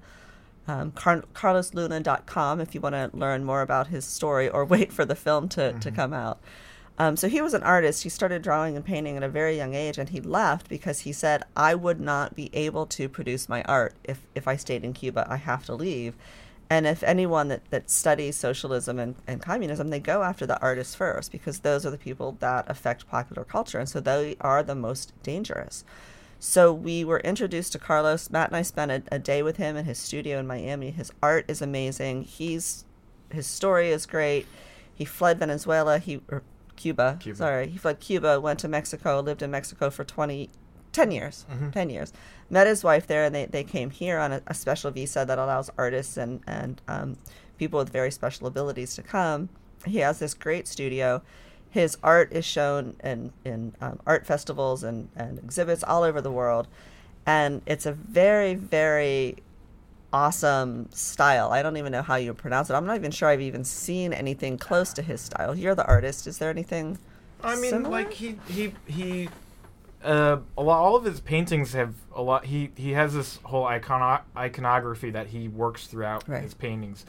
[0.68, 5.06] Um, Car- carlosluna.com if you want to learn more about his story or wait for
[5.06, 6.40] the film to, to come out.
[6.98, 8.04] Um, so he was an artist.
[8.04, 11.14] He started drawing and painting at a very young age, and he left because he
[11.14, 14.92] said, "I would not be able to produce my art if if I stayed in
[14.92, 15.26] Cuba.
[15.30, 16.16] I have to leave."
[16.70, 20.94] And if anyone that, that studies socialism and, and communism, they go after the artists
[20.94, 24.76] first because those are the people that affect popular culture, and so they are the
[24.76, 25.84] most dangerous.
[26.40, 28.30] So we were introduced to Carlos.
[28.30, 30.92] Matt and I spent a, a day with him in his studio in Miami.
[30.92, 32.24] His art is amazing.
[32.24, 32.86] He's
[33.32, 34.48] his story is great.
[34.94, 36.00] He fled Venezuela.
[36.00, 36.44] He or
[36.80, 37.38] Cuba, Cuba.
[37.38, 40.50] Sorry, he fled Cuba, went to Mexico, lived in Mexico for 20,
[41.00, 41.46] 10 years.
[41.52, 41.72] Mhm.
[41.72, 42.12] 10 years.
[42.50, 45.38] Met his wife there, and they, they came here on a, a special visa that
[45.40, 47.18] allows artists and, and um,
[47.58, 49.48] people with very special abilities to come.
[49.86, 51.22] He has this great studio.
[51.70, 56.32] His art is shown in, in um, art festivals and, and exhibits all over the
[56.32, 56.68] world.
[57.26, 59.38] And it's a very, very
[60.12, 61.52] awesome style.
[61.52, 62.74] I don't even know how you pronounce it.
[62.74, 65.56] I'm not even sure I've even seen anything close to his style.
[65.56, 66.28] You're the artist.
[66.28, 66.98] Is there anything?
[67.44, 67.90] I mean, Similar?
[67.92, 69.30] like he he he.
[70.04, 70.80] Uh, a lot.
[70.80, 72.46] All of his paintings have a lot.
[72.46, 76.42] He he has this whole icono- iconography that he works throughout Right.
[76.42, 77.06] his paintings,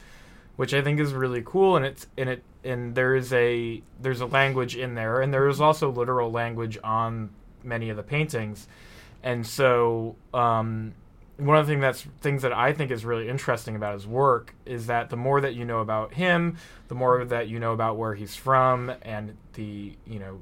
[0.56, 1.76] which I think is really cool.
[1.76, 5.46] And it's and it and there is a there's a language in there, and there
[5.48, 7.30] is also literal language on
[7.62, 8.66] many of the paintings,
[9.22, 10.92] and so um,
[11.36, 14.54] one of the thing that's things that I think is really interesting about his work
[14.66, 16.56] is that the more that you know about him,
[16.88, 20.40] the more that you know about where he's from and the you know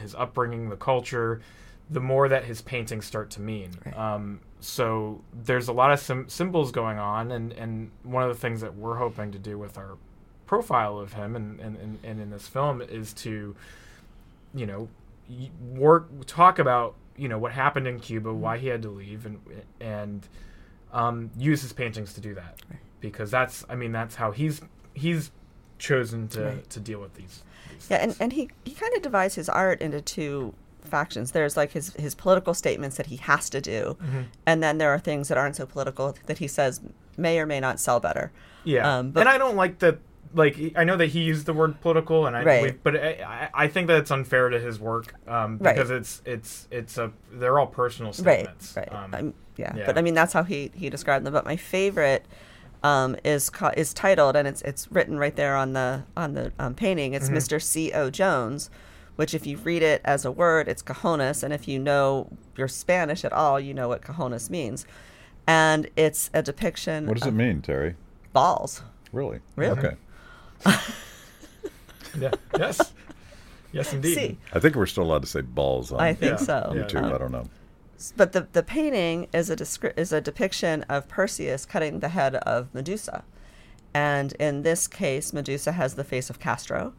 [0.00, 1.40] his upbringing, the culture,
[1.90, 3.70] the more that his paintings start to mean.
[3.84, 3.96] Right.
[3.96, 8.40] Um, so there's a lot of sim- symbols going on, and and one of the
[8.40, 9.96] things that we're hoping to do with our
[10.46, 13.54] profile of him and and, and, and in this film is to
[14.54, 14.88] you know
[15.72, 19.40] work talk about you know what happened in Cuba, why he had to leave, and
[19.80, 20.28] and
[20.92, 22.80] um, use his paintings to do that Right.
[23.00, 24.60] because that's I mean that's how he's
[24.94, 25.30] he's
[25.78, 26.70] chosen to Right.
[26.70, 27.42] to deal with these.
[27.72, 30.52] these Yeah, and, and he, he kind of divides his art into two
[30.90, 31.32] factions.
[31.32, 34.24] There's like his, his political statements that he has to do, Mhm.
[34.46, 36.80] and then there are things that aren't so political that he says
[37.16, 38.30] may or may not sell better.
[38.64, 39.98] yeah, um, but- and I don't like that.
[40.32, 42.80] Like I know that he used the word political, and I Right.
[42.84, 45.74] but I, I think that it's unfair to his work um, Right.
[45.74, 48.74] because it's it's it's a they're all personal Right, statements.
[48.76, 48.92] right.
[48.92, 49.72] Um, yeah.
[49.76, 49.86] yeah.
[49.86, 51.32] but I mean that's how he, he described them.
[51.32, 52.26] But my favorite
[52.84, 56.52] um, is ca- is titled, and it's it's written right there on the on the
[56.60, 57.12] um, painting.
[57.14, 57.34] It's Mhm.
[57.36, 57.60] Mr.
[57.60, 57.90] C.
[57.92, 58.08] O.
[58.08, 58.70] Jones,
[59.16, 62.68] which if you read it as a word, it's cojones, and if you know your
[62.68, 64.86] Spanish at all, you know what cojones means.
[65.46, 67.06] And it's a depiction.
[67.06, 67.96] What does it mean, Terry?
[68.32, 68.82] Balls.
[69.12, 69.40] Really?
[69.56, 69.78] Really?
[69.78, 69.96] Okay.
[72.18, 72.30] yeah.
[72.58, 72.92] Yes.
[73.72, 74.14] Yes, indeed.
[74.14, 76.44] See, I think we're still allowed to say balls on I think Yeah.
[76.44, 76.72] so.
[76.74, 76.82] Yeah.
[76.82, 77.04] YouTube.
[77.04, 77.44] Um, I don't know.
[78.16, 82.36] But the the painting is a descri- is a depiction of Perseus cutting the head
[82.36, 83.24] of Medusa,
[83.92, 86.94] and in this case, Medusa has the face of Castro,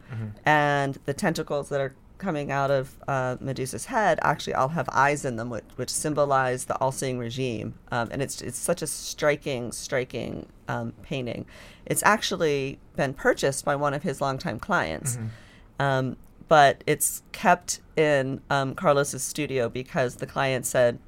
[0.46, 5.26] and the tentacles that are coming out of uh, Medusa's head actually all have eyes
[5.26, 7.74] in them, which, which symbolize the all-seeing regime.
[7.92, 11.46] Um, and it's it's such a striking, striking um, painting.
[11.86, 15.18] It's actually been purchased by one of his longtime clients.
[15.80, 16.16] Um,
[16.48, 21.00] but it's kept in um, Carlos's studio because the client said,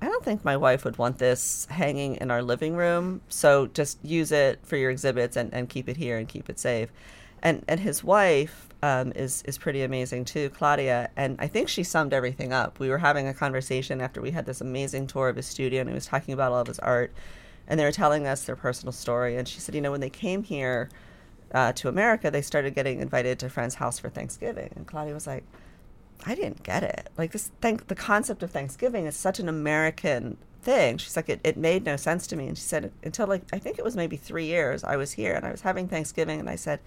[0.00, 3.20] I don't think my wife would want this hanging in our living room.
[3.28, 6.58] So just use it for your exhibits and, and keep it here and keep it
[6.58, 6.90] safe.
[7.42, 11.10] And and his wife um, is is pretty amazing too, Claudia.
[11.16, 12.78] And I think she summed everything up.
[12.78, 15.90] We were having a conversation after we had this amazing tour of his studio, and
[15.90, 17.12] he was talking about all of his art,
[17.66, 19.36] and they were telling us their personal story.
[19.36, 20.88] And she said, you know, when they came here
[21.52, 24.70] uh, to America, they started getting invited to friend's house for Thanksgiving.
[24.76, 25.42] And Claudia was like,
[26.24, 27.08] I didn't get it.
[27.18, 30.98] Like this, thank the concept of Thanksgiving is such an American thing.
[30.98, 32.46] She's like, it, it made no sense to me.
[32.46, 35.34] And she said, until like, I think it was maybe three years I was here
[35.34, 36.78] and I was having Thanksgiving and I said,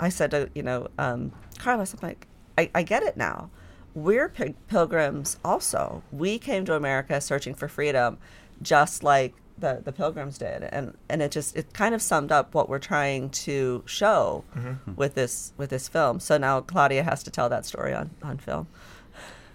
[0.00, 2.26] I said to, you know, um, Carlos, I'm like,
[2.58, 3.50] I, I get it now.
[3.94, 6.02] We're pil- pilgrims also.
[6.12, 8.18] We came to America searching for freedom
[8.62, 10.64] just like the, the pilgrims did.
[10.64, 14.44] And, and it just, it kind of summed up what we're trying to show
[14.96, 16.20] with this, with this film.
[16.20, 18.66] So now Claudia has to tell that story on, on film.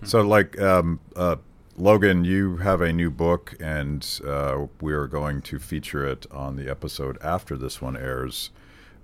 [0.04, 1.36] So, like, um, uh,
[1.78, 6.56] Logan, you have a new book, and uh, we are going to feature it on
[6.56, 8.50] the episode after this one airs.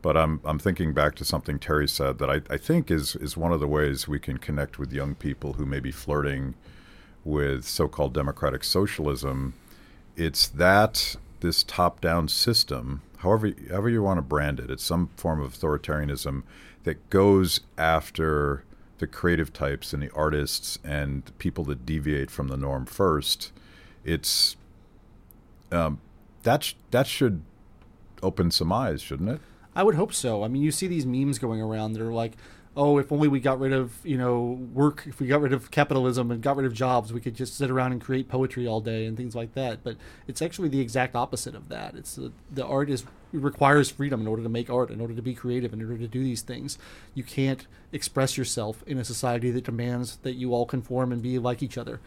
[0.08, 3.36] But I'm I'm thinking back to something Terry said that I, I think is is
[3.36, 6.56] one of the ways we can connect with young people who may be flirting
[7.26, 9.54] with so-called democratic socialism
[10.15, 15.41] it's that this top-down system, however however you want to brand it, it's some form
[15.41, 16.43] of authoritarianism
[16.86, 18.63] that goes after
[19.00, 23.52] the creative types and the artists and people that deviate from the norm first.
[24.06, 24.56] It's
[25.70, 26.00] um,
[26.43, 27.43] that that should
[28.24, 29.41] open some eyes, shouldn't it?
[29.77, 30.43] I would hope so.
[30.43, 32.33] I mean, you see these memes going around that are like,
[32.75, 35.69] "Oh, if only we got rid of you know work, if we got rid of
[35.69, 38.81] capitalism and got rid of jobs, we could just sit around and create poetry all
[38.81, 41.93] day and things like that." But it's actually the exact opposite of that.
[41.93, 45.21] It's the, the art is requires freedom in order to make art, in order to
[45.21, 46.77] be creative, in order to do these things.
[47.13, 51.39] You can't express yourself in a society that demands that you all conform and be
[51.39, 51.99] like each other.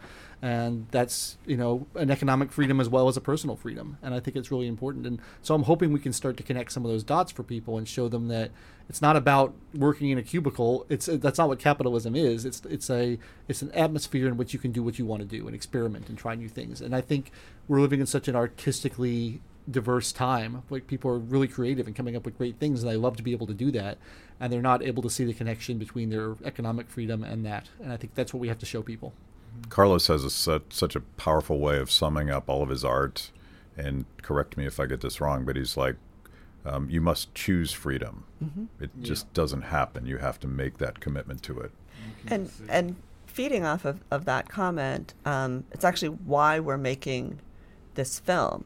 [0.43, 3.97] And that's you know an economic freedom as well as a personal freedom.
[4.01, 5.05] And i think it's really important.
[5.05, 7.77] And so i'm hoping we can start to connect some of those dots for people
[7.77, 8.49] and show them that
[8.89, 10.85] it's not about working in a cubicle.
[10.89, 12.43] It's that's not what capitalism is.
[12.45, 15.27] It's it's a it's an atmosphere in which you can do what you want to
[15.27, 16.81] do and experiment and try new things.
[16.81, 17.31] And i think
[17.67, 22.15] we're living in such an artistically diverse time like people are really creative and coming
[22.15, 23.97] up with great things and i love to be able to do that
[24.39, 27.93] and they're not able to see the connection between their economic freedom and that and
[27.93, 29.13] i think that's what we have to show people
[29.69, 33.31] Carlos has a, such, such a powerful way of summing up all of his art,
[33.77, 35.95] and correct me if I get this wrong, but he's like,
[36.65, 38.25] um, you must choose freedom.
[38.43, 38.65] Mm-hmm.
[38.79, 40.05] It just doesn't happen.
[40.05, 41.71] You have to make that commitment to it.
[42.27, 42.95] and and
[43.25, 47.39] feeding off of, of that comment, um, it's actually why we're making
[47.95, 48.65] this film.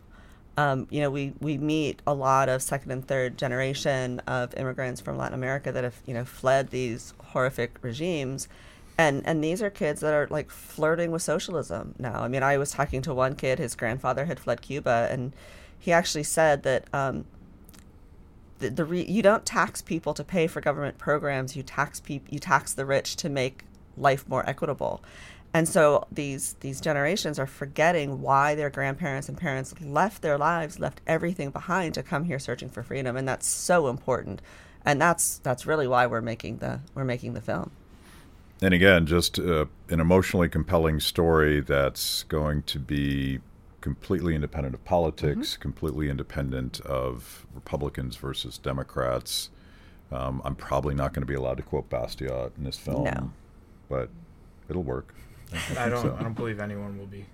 [0.57, 5.01] Um, you know, we, we meet a lot of second and third generation of immigrants
[5.01, 8.47] from Latin America that have, you know, fled these horrific regimes.
[8.97, 12.21] And, and these are kids that are like flirting with socialism now.
[12.21, 15.33] I mean, I was talking to one kid, his grandfather had fled Cuba, and
[15.77, 17.25] he actually said that um,
[18.59, 21.57] the, the re- you don't tax people to pay for government programs.
[21.57, 23.65] You tax peop- you tax the rich to make
[23.97, 25.03] life more equitable.
[25.55, 30.79] And so these these generations are forgetting why their grandparents and parents left their lives,
[30.79, 34.41] left everything behind to come here searching for freedom, and that's so important.
[34.83, 37.71] And that's that's really why we're making the we're making the film.
[38.61, 43.39] And again, just uh, an emotionally compelling story that's going to be
[43.79, 45.61] completely independent of politics, Mm-hmm.
[45.61, 49.49] completely independent of Republicans versus Democrats.
[50.11, 53.31] Um, I'm probably not going to be allowed to quote Bastiat in this film, No.
[53.87, 54.09] but
[54.69, 55.13] it'll work.
[55.53, 56.01] I think don't.
[56.01, 56.15] so.
[56.19, 57.25] I don't believe anyone will be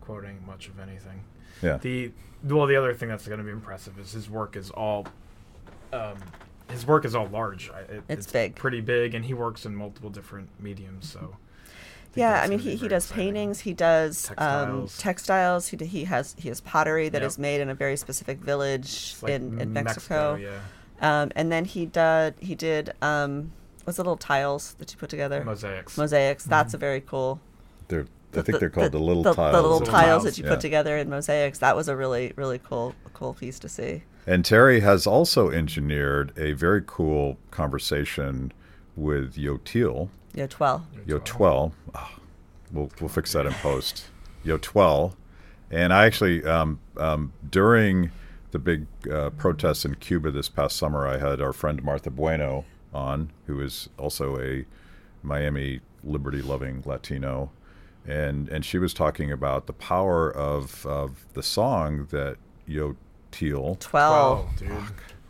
[0.00, 1.22] quoting much of anything.
[1.62, 1.76] Yeah.
[1.76, 2.12] The
[2.44, 5.06] well, the other thing that's going to be impressive is his work is all.
[5.92, 6.16] Um,
[6.70, 7.68] his work is all large.
[7.90, 8.54] It, It's big.
[8.54, 11.10] pretty big, and he works in multiple different mediums.
[11.10, 11.34] So.
[11.34, 11.76] I
[12.14, 13.24] Yeah, I mean, he, he does exciting.
[13.34, 13.60] paintings.
[13.60, 14.98] He does um, Textiles.
[14.98, 15.68] textiles.
[15.68, 17.42] He, he has he has pottery that is Yep.
[17.42, 20.32] made in a very specific village like in, in Mexico.
[20.34, 20.60] Mexico
[21.02, 21.22] yeah.
[21.22, 23.52] Um, and then he did he did um,
[23.84, 25.44] what's the little tiles that you put together?
[25.44, 25.96] Mosaics.
[25.98, 26.44] Mosaics.
[26.44, 27.40] That's a very cool.
[27.90, 29.52] They're, I think they're called the, little the, tiles.
[29.52, 30.50] The little Little tiles tiles, that you yeah.
[30.50, 31.58] put together in mosaics.
[31.58, 34.04] That was a really really cool cool piece to see.
[34.26, 38.52] And Terry has also engineered a very cool conversation
[38.96, 40.86] with Yotil, Yeah, twelve.
[41.06, 41.72] Yotuel.
[41.94, 42.18] Ah,
[42.72, 44.06] we'll we'll fix that in post.
[44.44, 45.14] Yotuel,
[45.70, 48.10] and I actually um, um, during
[48.52, 52.64] the big uh, protests in Cuba this past summer, I had our friend Martha Bueno
[52.92, 54.64] on, who is also a
[55.22, 57.50] Miami liberty-loving Latino,
[58.06, 62.36] and and she was talking about the power of of the song that
[62.68, 63.80] Yotil, Twelve.
[63.80, 64.70] Twelve, dude.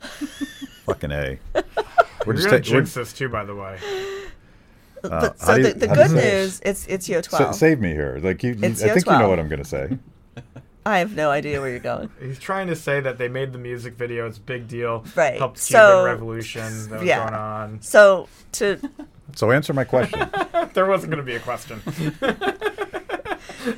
[0.86, 1.38] fucking a.
[2.26, 3.78] We're just gonna ta- jinx this too, by the way.
[5.02, 7.38] but uh, so do the, the how do you good news, it's it's Yo Sa-
[7.38, 7.54] twelve.
[7.54, 8.18] save me here.
[8.22, 9.98] Like you, you It's I Yo think you know what I'm going to say.
[10.86, 12.10] I have no idea where you're going.
[12.20, 14.26] He's trying to say that they made the music video.
[14.26, 15.04] It's a big deal.
[15.14, 17.18] Right, Helped so- Cuban Revolution that was yeah.
[17.18, 17.82] going on.
[17.82, 18.80] So to
[19.36, 20.28] So answer my question.
[20.72, 21.80] There wasn't going to be a question.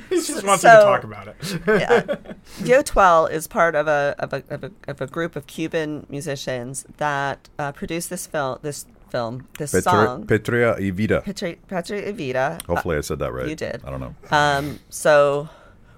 [0.09, 1.35] he just wants So- you to talk about it.
[1.67, 2.15] yeah.
[2.63, 6.05] Yo Twelve is part of a of a, of a of a group of Cuban
[6.09, 11.21] musicians that uh, produced this film this film this Petri- song Petria y Vida.
[11.21, 12.59] Patri Patria y Vida.
[12.67, 13.47] Hopefully I said that right.
[13.47, 13.81] you did.
[13.85, 14.15] I don't know.
[14.31, 15.49] Um, so,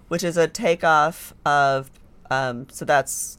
[0.07, 1.89] which is a takeoff of,
[2.29, 3.37] um, so that's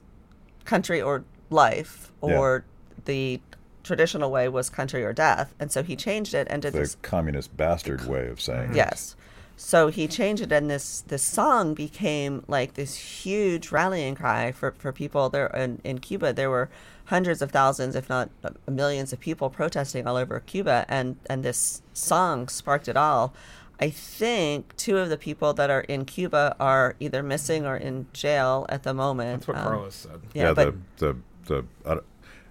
[0.65, 2.37] country or life, Yeah.
[2.39, 2.65] or
[3.07, 3.41] the
[3.87, 6.97] traditional way was country or death, and so he changed it and did The this.
[7.03, 8.77] communist bastard way of saying it.
[8.77, 9.17] Yes.
[9.57, 14.73] So he changed it, and this this song became like this huge rallying cry for,
[14.77, 16.35] for people there in, in Cuba.
[16.35, 16.69] There were
[17.07, 21.43] hundreds of thousands, if not uh, millions, of people protesting all over Cuba, and and
[21.43, 23.33] this song sparked it all.
[23.81, 28.07] I think two of the people that are in Cuba are either missing or in
[28.13, 29.41] jail at the moment.
[29.41, 30.21] That's what Um, Carlos said.
[30.35, 31.17] Yeah, but the
[31.47, 32.03] the the.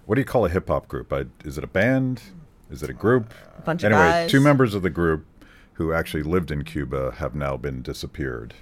[0.06, 1.12] What do you call a hip hop group?
[1.12, 2.22] I, is it a band?
[2.70, 3.32] Is it a group?
[3.58, 4.30] a bunch of anyway, guys.
[4.30, 5.26] two members of the group
[5.74, 8.54] who actually lived in Cuba have now been disappeared.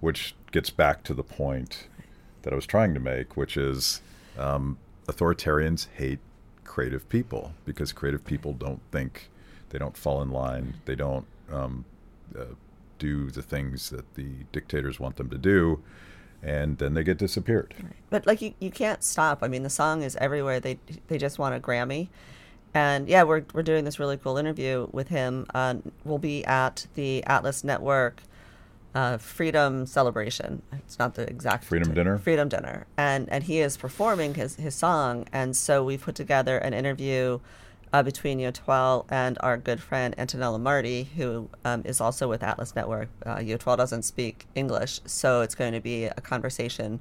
[0.00, 1.88] which gets back to the point
[2.42, 4.00] that I was trying to make, which is
[4.38, 6.18] um, authoritarians hate
[6.64, 9.30] creative people because creative people don't think,
[9.70, 11.84] they don't fall in line, they don't um,
[12.38, 12.44] uh,
[12.98, 15.82] do the things that the dictators want them to do,
[16.42, 17.74] and then they get disappeared.
[18.10, 19.42] But like you, you can't stop.
[19.42, 20.60] I mean, the song is everywhere.
[20.60, 20.78] They
[21.08, 22.08] they just want a Grammy,
[22.74, 25.46] and yeah, we're we're doing this really cool interview with him.
[25.54, 28.22] Uh, we'll be at the Atlas Network
[28.96, 30.62] uh, Freedom Celebration.
[30.72, 32.18] It's not the exact Freedom Dinner?
[32.18, 36.58] Freedom Dinner, and and he is performing his his song, and so we put together
[36.58, 37.38] an interview.
[37.92, 42.74] Uh, between Yotuel and our good friend Antonella Marty, who um, is also with Atlas
[42.76, 43.08] Network.
[43.24, 47.00] Uh, Yotuel doesn't speak English, so it's going to be a conversation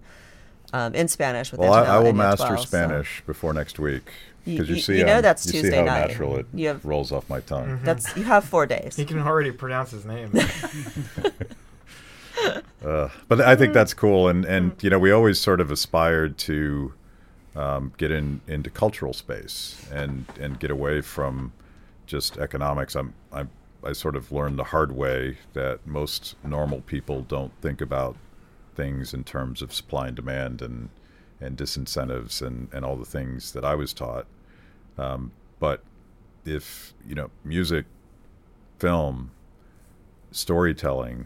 [0.73, 3.53] um, in Spanish with Well, I, Antonella I will and master Yotuel, so- Spanish before
[3.53, 4.03] next week
[4.45, 6.07] You- because you, you- see, you know um, that's you see Tuesday how night.
[6.07, 7.79] natural it You have- rolls off my tongue.
[7.83, 8.95] That's you have four days.
[8.95, 10.31] He can already pronounce his name.
[12.85, 16.37] Uh, but I think that's cool, and and you know we always sort of aspired
[16.39, 16.93] to
[17.55, 21.53] um, get in into cultural space and and get away from
[22.05, 22.95] just economics.
[22.95, 23.45] I'm I
[23.83, 28.15] I sort of learned the hard way that most normal people don't think about
[28.75, 30.89] things in terms of supply and demand and
[31.39, 34.25] and disincentives and and all the things that I was taught.
[34.97, 35.83] Um, but
[36.45, 37.85] if you know music,
[38.79, 39.31] film,
[40.31, 41.25] storytelling,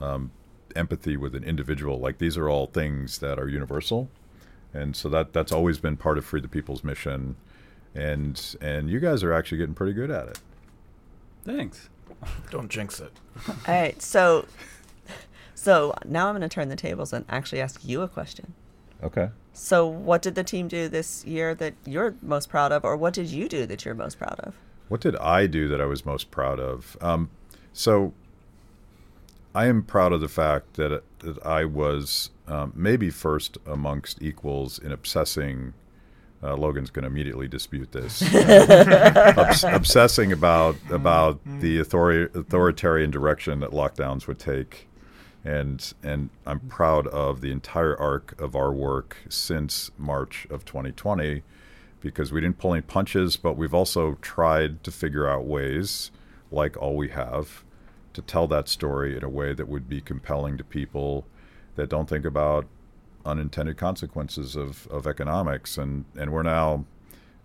[0.00, 0.30] um,
[0.76, 1.98] empathy with an individual.
[1.98, 4.08] Like these are all things that are universal,
[4.76, 7.36] and so that that's always been part of Free the People's mission,
[7.94, 10.38] and and you guys are actually getting pretty good at it.
[11.44, 11.88] Thanks.
[12.50, 13.12] Don't jinx it.
[13.48, 14.46] All right, so
[15.54, 18.54] so now I'm going to turn the tables and actually ask you a question.
[19.02, 19.30] Okay.
[19.52, 23.14] So, what did the team do this year that you're most proud of, or what
[23.14, 24.54] did you do that you're most proud of?
[24.88, 26.96] What did I do that I was most proud of?
[27.00, 27.30] Um,
[27.72, 28.12] so
[29.54, 34.78] I am proud of the fact that that I was um, maybe first amongst equals
[34.78, 35.74] in obsessing.
[36.42, 38.22] Uh, Logan's going to immediately dispute this.
[38.22, 44.86] Uh, obs- obsessing about about the authori- authoritarian direction that lockdowns would take,
[45.44, 51.42] and and I'm proud of the entire arc of our work since March of 2020
[52.00, 56.10] because we didn't pull any punches, but we've also tried to figure out ways,
[56.52, 57.64] like all we have,
[58.12, 61.26] to tell that story in a way that would be compelling to people
[61.76, 62.66] that don't think about
[63.24, 65.78] unintended consequences of, of economics.
[65.78, 66.84] And, and we're now,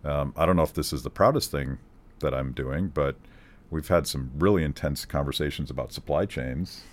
[0.04, 1.78] um, I don't know if this is the proudest thing
[2.20, 3.16] that I'm doing, but
[3.70, 6.84] we've had some really intense conversations about supply chains.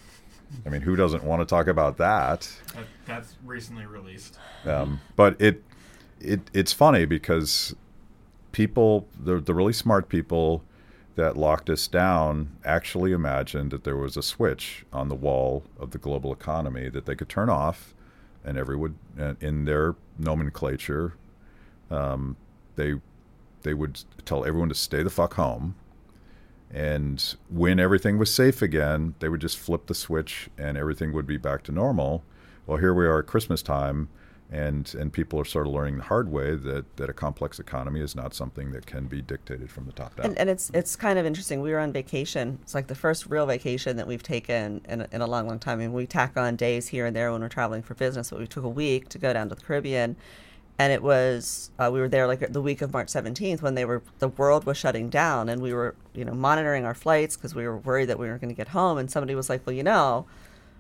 [0.65, 2.51] I mean, who doesn't want to talk about that?
[2.75, 4.39] That, that's recently released.
[4.65, 5.63] Um, but it,
[6.21, 7.77] it it's funny because
[8.53, 10.65] people, the the really smart people
[11.19, 15.91] that locked us down, actually imagined that there was a switch on the wall of
[15.91, 17.93] the global economy that they could turn off,
[18.45, 18.97] and everyone
[19.41, 21.15] in their nomenclature,
[21.91, 22.37] um,
[22.77, 22.95] they
[23.63, 25.75] they would tell everyone to stay the fuck home.
[26.71, 31.27] And when everything was safe again, they would just flip the switch and everything would
[31.27, 32.23] be back to normal.
[32.65, 34.09] Well, here we are at Christmas time,
[34.51, 38.01] and and people are sort of learning the hard way that, that a complex economy
[38.01, 40.27] is not something that can be dictated from the top down.
[40.27, 41.61] And, and it's it's kind of interesting.
[41.61, 42.59] We were on vacation.
[42.63, 45.79] It's like the first real vacation that we've taken in in a long, long time.
[45.79, 48.39] I mean, we tack on days here and there when we're traveling for business, but
[48.39, 50.17] we took a week to go down to the Caribbean,
[50.79, 53.85] and it was uh, we were there like the week of March 17th when they
[53.85, 57.55] were the world was shutting down, and we were you know monitoring our flights because
[57.55, 58.97] we were worried that we weren't going to get home.
[58.97, 60.27] And somebody was like, "Well, you know."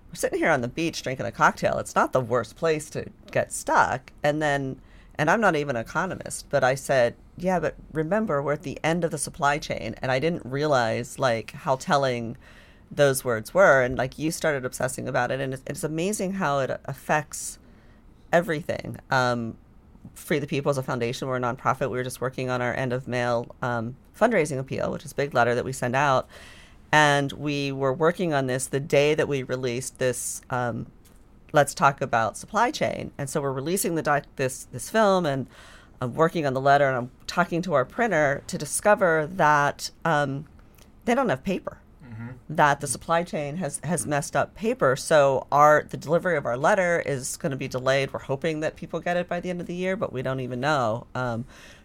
[0.08, 1.78] We're sitting here on the beach drinking a cocktail.
[1.78, 4.12] It's not the worst place to get stuck.
[4.22, 4.80] And then
[5.18, 8.78] and I'm not even an economist, but I said, yeah, but remember, we're at the
[8.84, 9.96] end of the supply chain.
[10.00, 12.36] And I didn't realize like how telling
[12.90, 13.82] those words were.
[13.82, 15.40] And like you started obsessing about it.
[15.40, 17.58] And it's, it's amazing how it affects
[18.32, 18.98] everything.
[19.10, 19.56] Um,
[20.14, 21.26] Free the People is a foundation.
[21.26, 21.90] We're a nonprofit.
[21.90, 25.16] We were just working on our end of mail um, fundraising appeal, which is a
[25.16, 26.28] big letter that we send out.
[26.90, 30.86] And we were working on this the day that we released this um,
[31.52, 33.10] let's talk about supply chain.
[33.18, 35.46] And so we're releasing the doc- this this film, and
[36.00, 40.46] I'm working on the letter, and I'm talking to our printer to discover that um,
[41.04, 41.78] they don't have paper.
[42.48, 44.96] That the supply chain has has messed up paper.
[44.96, 48.12] So our the delivery of our letter is going to be delayed.
[48.12, 50.40] We're hoping that people get it by the end of the year, but we don't
[50.40, 51.06] even know.
[51.14, 51.44] Um,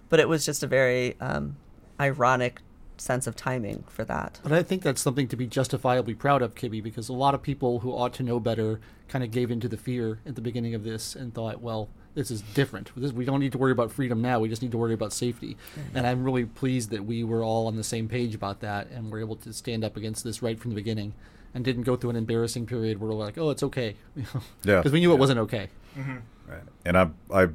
[0.10, 1.56] but it was just a very um,
[1.99, 2.62] ironic
[2.98, 4.39] sense of timing for that.
[4.44, 7.41] But I think that's something to be justifiably proud of, Kibbe, because a lot of
[7.41, 10.74] people who ought to know better kind of gave into the fear at the beginning
[10.76, 12.91] of this and thought, well, this is different.
[12.96, 14.39] This, we don't need to worry about freedom now.
[14.39, 15.58] We just need to worry about safety.
[15.96, 19.12] And I'm really pleased that we were all on the same page about that and
[19.12, 21.14] were able to stand up against this right from the beginning
[21.56, 24.78] and didn't go through an embarrassing period where we're like, oh, it's okay, Yeah.
[24.78, 25.70] because we knew it wasn't okay.
[25.98, 26.18] Mm-hmm.
[26.48, 26.62] Right.
[26.86, 27.48] And I, I,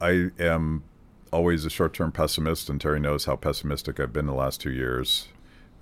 [0.00, 0.82] I am
[1.32, 5.28] always a short-term pessimist, and Terry knows how pessimistic I've been the last two years.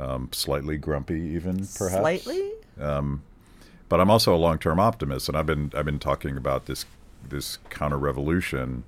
[0.01, 2.01] Um, slightly grumpy, even perhaps.
[2.01, 2.53] Slightly.
[3.89, 6.87] But I'm also a long-term optimist, and I've been I've been talking about this
[7.29, 8.85] this counter-revolution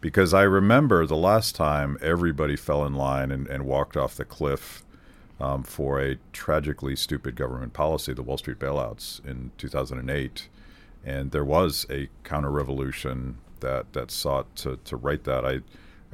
[0.00, 4.24] because I remember the last time everybody fell in line and, and walked off the
[4.24, 4.84] cliff
[5.40, 10.48] um, for a tragically stupid government policy, the Wall Street bailouts in 2008,
[11.04, 15.44] and there was a counter-revolution that that sought to, to right that.
[15.44, 15.60] I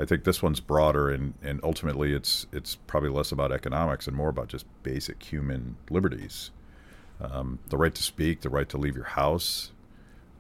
[0.01, 4.17] I think this one's broader and, and ultimately it's it's probably less about economics and
[4.17, 6.51] more about just basic human liberties.
[7.21, 9.73] Um, the right to speak, the right to leave your house,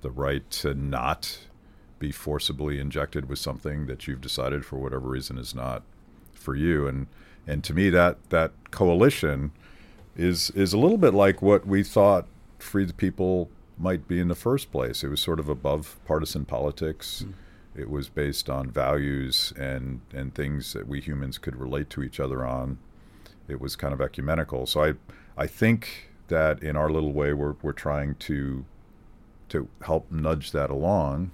[0.01, 1.41] the right to not
[1.99, 5.83] be forcibly injected with something that you've decided for whatever reason is not
[6.33, 6.87] for you.
[6.87, 7.07] And
[7.47, 9.53] and to me that that coalition
[10.17, 12.27] is is a little bit like what we thought
[12.59, 15.05] Free the People might be in the first place.
[15.05, 17.25] It was sort of above partisan politics.
[17.81, 22.20] It was based on values and and things that we humans could relate to each
[22.20, 22.78] other on.
[23.49, 24.66] It was kind of ecumenical.
[24.66, 24.95] So I
[25.37, 28.64] I think that in our little way we're we're trying to
[29.49, 31.31] to help nudge that along,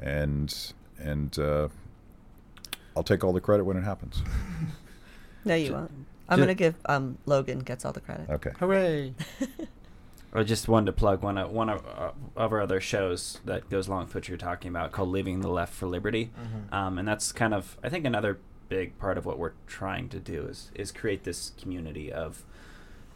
[0.00, 1.68] and and uh,
[2.96, 4.22] I'll take all the credit when it happens.
[5.44, 5.92] No, you won't.
[6.28, 8.28] I'm gonna give um, Logan gets all the credit.
[8.28, 8.50] Okay.
[8.58, 9.14] Hooray!
[10.36, 13.70] I just wanted to plug one of one of, uh, of our other shows that
[13.70, 16.30] goes along with what you're talking about, called "Leaving the Left for Liberty,"
[16.72, 20.18] um, and that's kind of I think another big part of what we're trying to
[20.20, 22.44] do is is create this community of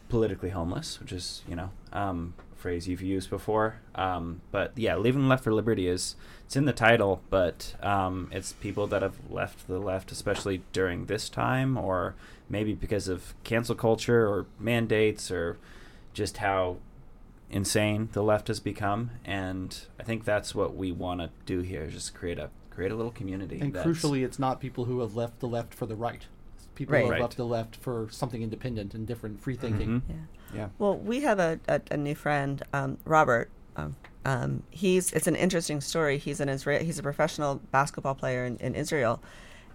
[0.09, 3.81] politically homeless, which is you know um, a phrase you've used before.
[3.95, 6.15] Um, but yeah, "Leaving the Left for Liberty" is
[6.45, 11.05] it's in the title, but um, it's people that have left the left, especially during
[11.05, 12.15] this time, or
[12.49, 15.57] maybe because of cancel culture or mandates or
[16.13, 16.77] just how
[17.51, 21.83] insane the left has become and i think that's what we want to do here
[21.83, 25.13] is just create a create a little community And crucially, it's not people who have
[25.15, 26.25] left the left for the right.
[26.55, 26.99] It's people Right.
[27.01, 27.21] who have Right.
[27.21, 29.89] left the left for something independent and different, free thinking.
[29.89, 30.01] Mhm.
[30.09, 30.15] Yeah.
[30.55, 33.49] yeah Well, we have a, a, a new friend, um, Robert.
[33.75, 36.17] Um, um, he's it's an interesting story.
[36.17, 36.81] He's an Israel.
[36.81, 39.21] He's a professional basketball player in, in Israel,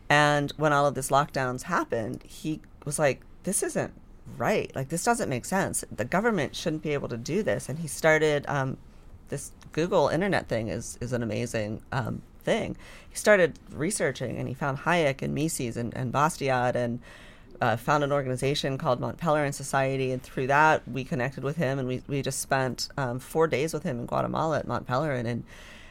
[0.08, 3.92] and when all of this lockdowns happened, he was like, "This isn't
[4.36, 4.74] right.
[4.74, 5.84] Like this doesn't make sense.
[5.90, 8.76] The government shouldn't be able to do this." And he started um,
[9.28, 12.76] this Google Internet thing is is an amazing um, thing.
[13.08, 17.00] He started researching, and he found Hayek and Mises and, and Bastiat and
[17.60, 21.78] uh, found an organization called Mont Pelerin Society, and through that we connected with him,
[21.78, 25.26] and we, we just spent um, four days with him in Guatemala at Mont Pelerin,
[25.26, 25.44] and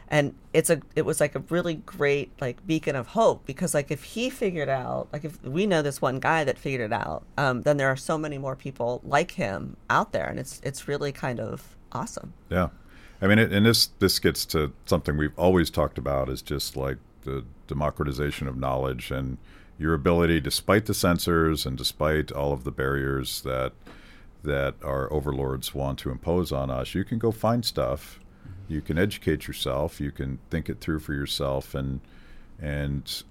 [0.10, 3.92] and it's a it was like a really great like beacon of hope because like
[3.92, 7.24] if he figured out like if we know this one guy that figured it out,
[7.38, 10.88] um, then there are so many more people like him out there, and it's it's
[10.88, 12.34] really kind of awesome.
[12.50, 12.70] Yeah,
[13.22, 16.76] I mean, it, and this this gets to something we've always talked about is just
[16.76, 19.38] like the democratization of knowledge and
[19.78, 23.74] your ability, despite the censors and despite all of the barriers that
[24.44, 28.20] that our overlords want to impose on us, you can go find stuff,
[28.68, 32.02] you can educate yourself, you can think it through for yourself, and
[32.60, 33.24] and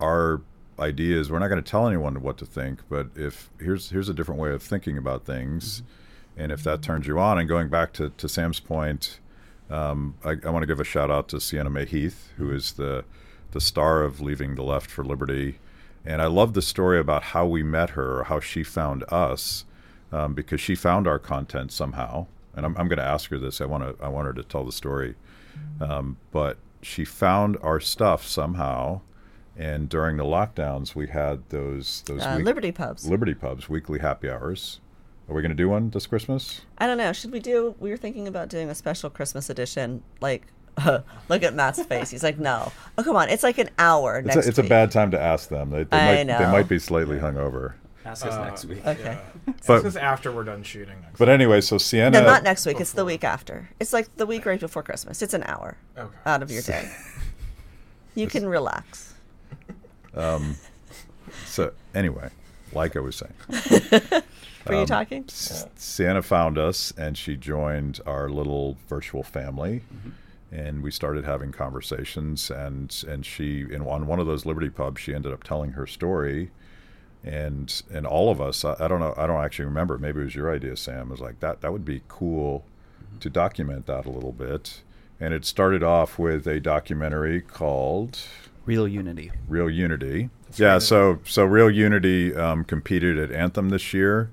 [0.00, 0.40] our
[0.78, 4.08] idea is we're not going to tell anyone what to think, but if here's here's
[4.08, 5.82] a different way of thinking about things,
[6.36, 9.18] and if that turns you on, and going back to, to Sam's point,
[9.70, 12.72] um, I, I want to give a shout out to Sienna May Heath, who is
[12.72, 13.04] the
[13.50, 15.58] the star of Leaving the Left for Liberty,
[16.04, 19.64] and I love the story about how we met her, or how she found us,
[20.12, 22.26] um, because she found our content somehow,
[22.58, 23.60] and I'm, I'm going to ask her this.
[23.62, 25.14] I want to I want her to tell the story,
[25.80, 29.00] um, but she found our stuff somehow.
[29.56, 33.08] And during the lockdowns, we had those those Uh, week- Liberty pubs.
[33.08, 34.80] Liberty pubs weekly happy hours.
[35.28, 36.62] Are we going to do one this Christmas?
[36.78, 37.12] I don't know.
[37.12, 37.74] Should we do?
[37.80, 40.02] We were thinking about doing a special Christmas edition.
[40.20, 40.46] Like,
[41.28, 42.08] look at Matt's face.
[42.10, 42.72] He's like, no.
[42.96, 43.28] Oh, come on.
[43.28, 45.70] It's like an hour It's, a, it's a bad time to ask them.
[45.70, 47.74] They, they I might they might be slightly hungover.
[48.08, 49.18] Ask us Uh, next week Okay.
[49.66, 51.00] But- this is after we're done shooting.
[51.02, 52.20] Next But anyway, so Sienna.
[52.20, 52.80] No, not next week.
[52.80, 53.68] It's the week after.
[53.80, 55.22] It's like the week right before Christmas.
[55.22, 56.14] It's an hour Okay.
[56.26, 56.90] out of your day.
[58.14, 59.14] You can relax.
[60.14, 60.56] Um.
[61.46, 62.30] So anyway,
[62.72, 63.34] like I was saying,
[64.66, 65.24] Were Um, you talking?
[65.28, 69.82] S- Sienna found us and she joined our little virtual family.
[70.50, 75.00] And we started having conversations, and and she in on one of those Liberty pubs,
[75.02, 76.50] she ended up telling her story,
[77.24, 79.98] and and all of us, I, I don't know, I don't actually remember.
[79.98, 81.08] Maybe it was your idea, Sam.
[81.10, 82.64] Was like that that would be cool
[83.20, 84.82] to document that a little bit.
[85.20, 88.20] And it started off with a documentary called
[88.66, 90.30] real unity Real Unity.
[90.56, 94.30] yeah, so so Real Unity um, competed at Anthem this year,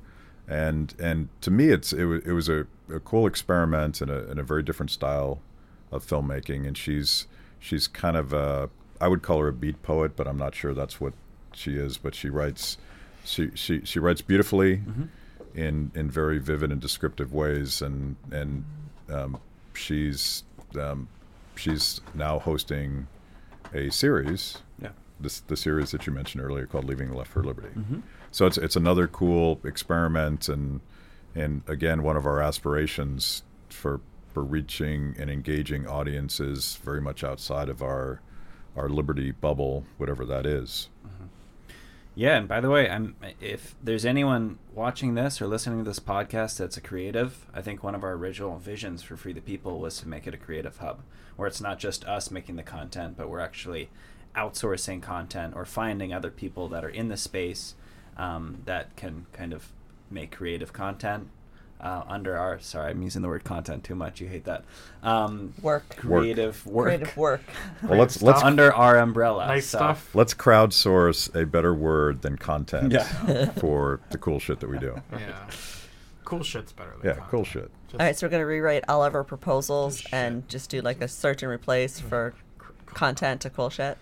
[0.47, 4.29] and and to me, it's it, wa- it was a, a cool experiment and a,
[4.29, 5.39] and a very different style
[5.91, 6.67] of filmmaking.
[6.67, 7.25] And she's
[7.59, 8.69] she's kind of a
[9.01, 11.13] I would call her a beat poet, but I'm not sure that's what
[11.55, 11.97] she is.
[11.97, 12.77] But she writes
[13.23, 14.81] she she, she writes beautifully
[15.55, 18.65] in in very vivid and descriptive ways, and and
[19.09, 19.39] um,
[19.73, 20.43] she's
[20.79, 21.07] um,
[21.55, 23.07] she's now hosting
[23.73, 24.89] a series Yeah.
[25.19, 27.69] this the series that you mentioned earlier called Leaving the Left for Liberty.
[28.31, 30.81] So it's it's another cool experiment and
[31.33, 34.01] and again one of our aspirations for
[34.33, 38.21] for reaching and engaging audiences very much outside of our
[38.75, 40.89] our liberty bubble, whatever that is.
[42.17, 45.99] Yeah, and by the way, I'm if there's anyone watching this or listening to this
[45.99, 49.79] podcast that's a creative, I think one of our original visions for Free the People
[49.79, 51.01] was to make it a creative hub
[51.35, 53.89] where it's not just us making the content, but we're actually
[54.33, 57.75] outsourcing content or finding other people that are in the space
[58.15, 59.73] um, that can kind of
[60.09, 61.27] make creative content
[61.81, 62.59] uh, under our.
[62.59, 64.19] Sorry, I'm using the word content too much.
[64.21, 64.63] You hate that.
[65.03, 65.95] Um, Work.
[65.97, 66.85] creative work.
[66.87, 67.41] Creative work.
[67.83, 69.45] Well, let's let's under our umbrella.
[69.47, 70.09] nice so- stuff.
[70.15, 73.45] let's crowdsource a better word than content Yeah.
[73.59, 74.99] for the cool shit that we do.
[75.11, 75.47] Yeah.
[76.23, 77.29] Cool shit's better than Yeah, content.
[77.29, 77.71] cool shit.
[77.89, 80.81] Just All right, so we're gonna rewrite all of our proposals Just and just do
[80.81, 83.97] like a search and replace for cr- cr- content to cool shit.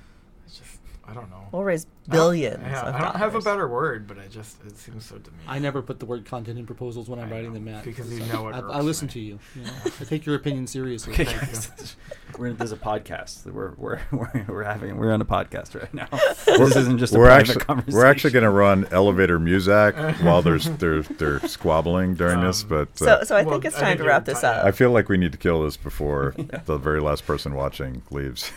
[1.05, 1.47] It's just I don't know.
[1.51, 2.59] We'll raise I don't- billions.
[2.63, 5.45] Yeah, of I don't have a better word, but it just it seems so demeaning.
[5.47, 7.83] I never put the word content in proposals when I'm I writing know, them, Matt.
[7.83, 9.13] because you know it I, I listen me.
[9.13, 9.39] to you.
[9.55, 9.71] you know.
[9.99, 11.13] I take your opinion seriously.
[11.13, 11.95] Okay, Thank guys.
[12.37, 13.45] we're, there's a podcast.
[13.51, 16.07] We're, we're, we're, we're having we're on a podcast right now.
[16.45, 17.97] this isn't just a we're private actually conversation.
[17.97, 22.69] we're actually going to run elevator music while there's they're they're squabbling during this, Um,
[22.69, 24.65] but So, uh, so I Well, think it's time think to wrap this up.
[24.65, 26.33] I feel like we need to kill this before
[26.65, 28.51] the very last person watching leaves.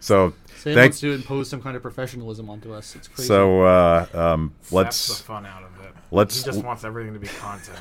[0.00, 2.94] so Sam thank wants to impose some kind of professionalism onto us.
[2.96, 3.26] It's crazy.
[3.28, 5.18] so uh, um, That's let's.
[5.18, 5.92] the fun out of it.
[6.10, 7.78] let's- He just wants everything to be content.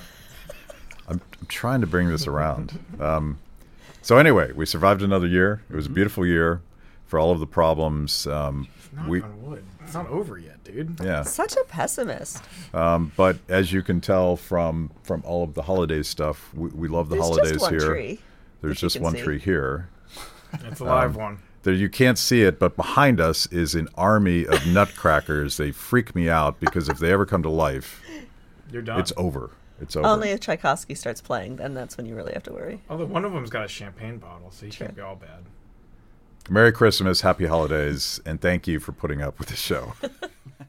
[1.08, 2.78] I'm, I'm trying to bring this around.
[3.00, 3.40] Um,
[4.02, 5.62] so anyway, we survived another year.
[5.70, 6.62] It was a beautiful year
[7.08, 8.28] for all of the problems.
[8.28, 9.64] Um, Knock we on wood.
[9.84, 11.00] It's not over yet, dude.
[11.04, 11.24] yeah.
[11.24, 12.44] Such a pessimist.
[12.74, 16.88] Um, but as you can tell from from all of the holiday stuff, we, we
[16.88, 17.80] love the There's holidays just one here.
[17.90, 18.20] tree.
[18.62, 19.22] There's that you just can one see.
[19.22, 19.90] tree here.
[20.54, 21.40] It's a live Um, one.
[21.64, 25.57] There you can't see it, but behind us is an army of nutcrackers.
[25.57, 28.01] They freak me out because if they ever come to life,
[28.72, 28.99] You're done.
[28.99, 29.51] it's over.
[29.82, 30.07] It's over.
[30.07, 32.82] Only if Tchaikovsky starts playing, then that's when you really have to worry.
[32.89, 34.88] Although one of them's got a champagne bottle, so you True.
[34.88, 35.43] can't be all bad.
[36.49, 39.93] Merry Christmas, Happy Holidays, and thank you for putting up with the show.